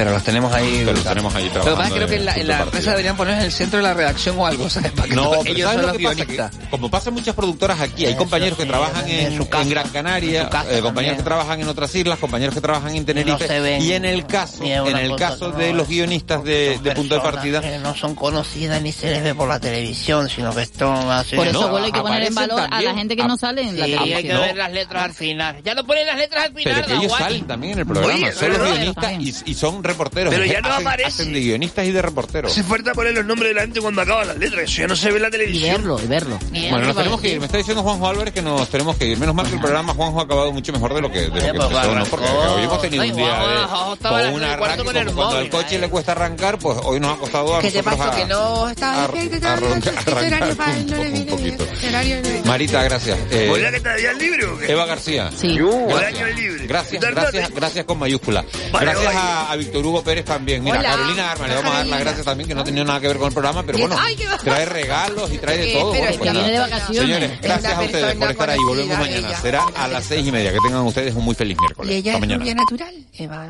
Pero 0.00 0.12
los 0.12 0.24
tenemos 0.24 0.50
ahí. 0.54 0.82
Pero 0.84 0.92
los 0.92 1.04
tenemos 1.04 1.34
ahí 1.34 1.44
Lo 1.44 1.50
que 1.52 1.58
pasa 1.58 1.64
trabajando. 1.74 1.84
es 1.84 1.90
que 1.92 1.96
creo 1.98 2.08
que 2.08 2.16
en 2.16 2.24
la, 2.24 2.34
en 2.36 2.48
la 2.48 2.62
empresa 2.62 2.90
deberían 2.92 3.16
poner 3.18 3.34
en 3.34 3.40
el 3.44 3.52
centro 3.52 3.76
de 3.76 3.82
la 3.82 3.92
redacción 3.94 4.38
o 4.38 4.46
algo, 4.46 4.70
¿sabes? 4.70 4.92
Para 4.92 5.08
que 5.08 5.14
No, 5.14 5.24
todos 5.24 5.38
pero 5.44 5.54
ellos 5.56 5.70
¿sabes 5.70 5.74
son 5.76 5.82
lo 5.82 5.88
los 5.88 6.16
que 6.16 6.24
pasa? 6.24 6.50
Que, 6.50 6.68
como 6.70 6.90
pasa 6.90 7.08
en 7.10 7.14
muchas 7.16 7.34
productoras 7.34 7.80
aquí, 7.80 8.06
hay 8.06 8.12
Eso 8.12 8.18
compañeros 8.18 8.56
que 8.58 8.64
trabajan 8.64 9.06
en 9.08 9.26
en, 9.32 9.36
su 9.36 9.48
casa, 9.48 9.62
en 9.62 9.68
Gran 9.68 9.88
Canaria, 9.90 10.40
en 10.40 10.46
su 10.46 10.50
casa 10.50 10.64
eh, 10.64 10.80
compañeros 10.80 10.94
también. 10.94 11.16
que 11.18 11.22
trabajan 11.22 11.60
en 11.60 11.68
otras 11.68 11.94
islas, 11.94 12.18
compañeros 12.18 12.54
que 12.54 12.60
trabajan 12.62 12.96
en 12.96 13.04
Tenerife, 13.04 13.60
ven 13.60 13.82
y 13.82 13.92
en 13.92 14.04
el 14.06 14.26
caso, 14.26 14.64
en 14.64 14.96
el 14.96 15.16
caso 15.16 15.50
no, 15.50 15.58
de 15.58 15.72
los 15.74 15.86
guionistas 15.86 16.42
de, 16.44 16.78
de 16.82 16.92
punto 16.92 17.16
de 17.16 17.20
partida, 17.20 17.60
que 17.60 17.78
no 17.78 17.94
son 17.94 18.14
conocidas 18.14 18.80
ni 18.80 18.92
se 18.92 19.10
les 19.10 19.22
ve 19.22 19.34
por 19.34 19.48
la 19.48 19.60
televisión, 19.60 20.30
sino 20.30 20.54
que 20.54 20.62
están 20.62 21.10
así. 21.10 21.36
Por 21.36 21.46
eso 21.46 21.60
No, 21.60 21.68
vuelve 21.68 21.86
hay 21.86 21.92
que 21.92 22.00
poner 22.00 22.22
en 22.22 22.34
valor 22.34 22.60
a 22.70 22.80
la 22.80 22.94
gente 22.94 23.16
que 23.16 23.24
no 23.24 23.36
sale 23.36 23.62
en 23.62 23.78
la 23.78 23.84
Sí, 23.84 23.92
hay 23.92 23.98
que 23.98 24.04
televisión. 24.08 24.40
ver 24.40 24.56
las 24.56 24.72
letras 24.72 25.02
al 25.04 25.12
final. 25.12 25.56
Ya 25.62 25.74
no 25.74 25.84
ponen 25.84 26.06
las 26.06 26.16
letras 26.16 26.44
al 26.46 26.54
final, 26.54 26.74
pero 26.74 26.86
que 26.86 26.94
ellos 27.04 27.12
salen 27.18 27.46
también 27.46 27.72
en 27.74 27.78
el 27.80 27.86
programa, 27.86 28.32
son 28.32 28.48
los 28.52 28.62
guionistas 28.72 29.12
y, 29.20 29.34
y 29.50 29.54
son 29.54 29.82
reporteros. 29.90 30.32
Pero 30.34 30.44
ya 30.46 30.60
no 30.60 30.68
Hacen- 30.70 30.86
aparece. 30.86 31.08
hacen 31.08 31.32
de 31.32 31.40
guionistas 31.40 31.86
y 31.86 31.92
de 31.92 32.02
reporteros. 32.02 32.52
Hace 32.52 32.62
falta 32.62 32.92
poner 32.94 33.14
los 33.14 33.24
nombres 33.26 33.50
de 33.50 33.54
la 33.54 33.60
gente 33.62 33.80
cuando 33.80 34.02
acaban 34.02 34.28
las 34.28 34.36
letras. 34.38 34.64
Eso 34.64 34.82
ya 34.82 34.88
no 34.88 34.96
se 34.96 35.10
ve 35.10 35.16
en 35.16 35.22
la 35.22 35.30
televisión. 35.30 35.82
y 36.02 36.06
verlo. 36.06 36.38
Bueno, 36.50 36.78
nos 36.86 36.96
tenemos 36.96 37.20
que 37.20 37.28
ir. 37.32 37.38
Me 37.40 37.46
está 37.46 37.58
diciendo 37.58 37.82
Juanjo 37.82 38.08
Álvarez 38.08 38.32
que 38.34 38.42
nos 38.42 38.68
tenemos 38.68 38.96
que 38.96 39.06
ir. 39.06 39.18
Menos 39.18 39.34
mal 39.34 39.46
que 39.46 39.54
el 39.54 39.60
programa 39.60 39.94
Juanjo 39.94 40.20
ha 40.20 40.24
acabado 40.24 40.52
mucho 40.52 40.72
mejor 40.72 40.94
de 40.94 41.00
lo 41.02 41.10
que, 41.12 41.20
de 41.20 41.28
lo 41.28 41.34
que 41.34 41.40
pues, 41.40 41.54
empezó, 41.70 41.94
¿no? 41.94 42.04
Porque 42.06 42.26
hoy 42.26 42.64
hemos 42.64 42.82
tenido 42.82 43.02
Ay, 43.02 43.10
un 43.10 43.16
día 43.16 43.36
Juanjo, 43.36 43.96
de, 43.96 44.00
con 44.00 44.34
un 44.34 44.40
y 44.40 44.44
arranque, 44.44 44.84
con 44.84 44.96
el 44.96 45.04
como 45.06 45.16
cuando 45.16 45.36
al 45.38 45.50
coche 45.50 45.78
le 45.78 45.88
cuesta 45.88 46.12
arrancar, 46.12 46.58
pues 46.58 46.78
hoy 46.84 47.00
nos 47.00 47.16
ha 47.16 47.20
costado 47.20 47.56
a 47.56 47.60
¿Qué 47.60 47.70
te 47.70 47.82
pasó? 47.82 48.02
a- 48.04 48.14
Que 48.14 48.24
no 48.26 48.68
estaba 48.68 49.06
un, 49.06 49.30
poquito. 51.28 51.66
Marita, 52.44 52.82
gracias. 52.82 53.18
Eh, 53.30 53.46
¿Podría 53.48 53.70
que 53.70 53.80
te 53.80 54.10
el 54.10 54.18
libre 54.18 54.44
o 54.46 54.58
qué? 54.58 54.72
Eva 54.72 54.86
García. 54.86 55.30
Sí. 55.36 55.58
Gracias. 56.66 57.02
Gracias, 57.54 57.84
con 57.84 57.98
mayúscula. 57.98 58.44
Gracias 58.72 59.14
a, 59.14 59.52
a 59.52 59.56
Víctor 59.70 59.86
Hugo 59.86 60.02
Pérez 60.02 60.24
también. 60.24 60.64
Mira, 60.64 60.80
Hola. 60.80 60.88
Carolina 60.90 61.30
Arma, 61.30 61.46
le 61.46 61.54
vamos 61.54 61.70
a 61.72 61.76
dar 61.76 61.86
las 61.86 62.00
gracias 62.00 62.24
también, 62.24 62.48
que 62.48 62.54
no 62.56 62.60
ha 62.62 62.64
tenido 62.64 62.84
nada 62.84 63.00
que 63.00 63.06
ver 63.08 63.18
con 63.18 63.28
el 63.28 63.32
programa, 63.32 63.62
pero 63.62 63.78
bueno, 63.78 63.96
trae 64.42 64.64
regalos 64.66 65.32
y 65.32 65.38
trae 65.38 65.58
de 65.58 65.70
Eh, 65.72 65.78
todo. 65.78 65.88
Bueno, 65.90 66.06
es 66.08 66.16
pues 66.18 66.32
nada. 66.32 66.44
viene 66.46 66.52
de 66.52 66.58
vacaciones. 66.70 67.02
Señores, 67.02 67.30
Es 67.32 67.40
gracias 67.40 67.72
a 67.74 67.80
ustedes 67.82 68.14
por 68.16 68.30
estar 68.30 68.50
ahí. 68.50 68.58
Volvemos 68.66 68.98
mañana. 68.98 69.40
Será 69.40 69.64
a 69.76 69.86
las 69.88 70.04
seis 70.04 70.26
y 70.26 70.32
media. 70.32 70.52
Que 70.52 70.58
tengan 70.64 70.80
ustedes 70.82 71.14
un 71.14 71.24
muy 71.24 71.34
feliz 71.36 71.56
miércoles. 71.60 71.92
Y 71.92 71.98
ella 71.98 72.14
Hasta 72.14 72.24
es 72.26 72.30
mañana. 72.38 72.54
natural, 72.54 72.94
Eva. 73.14 73.46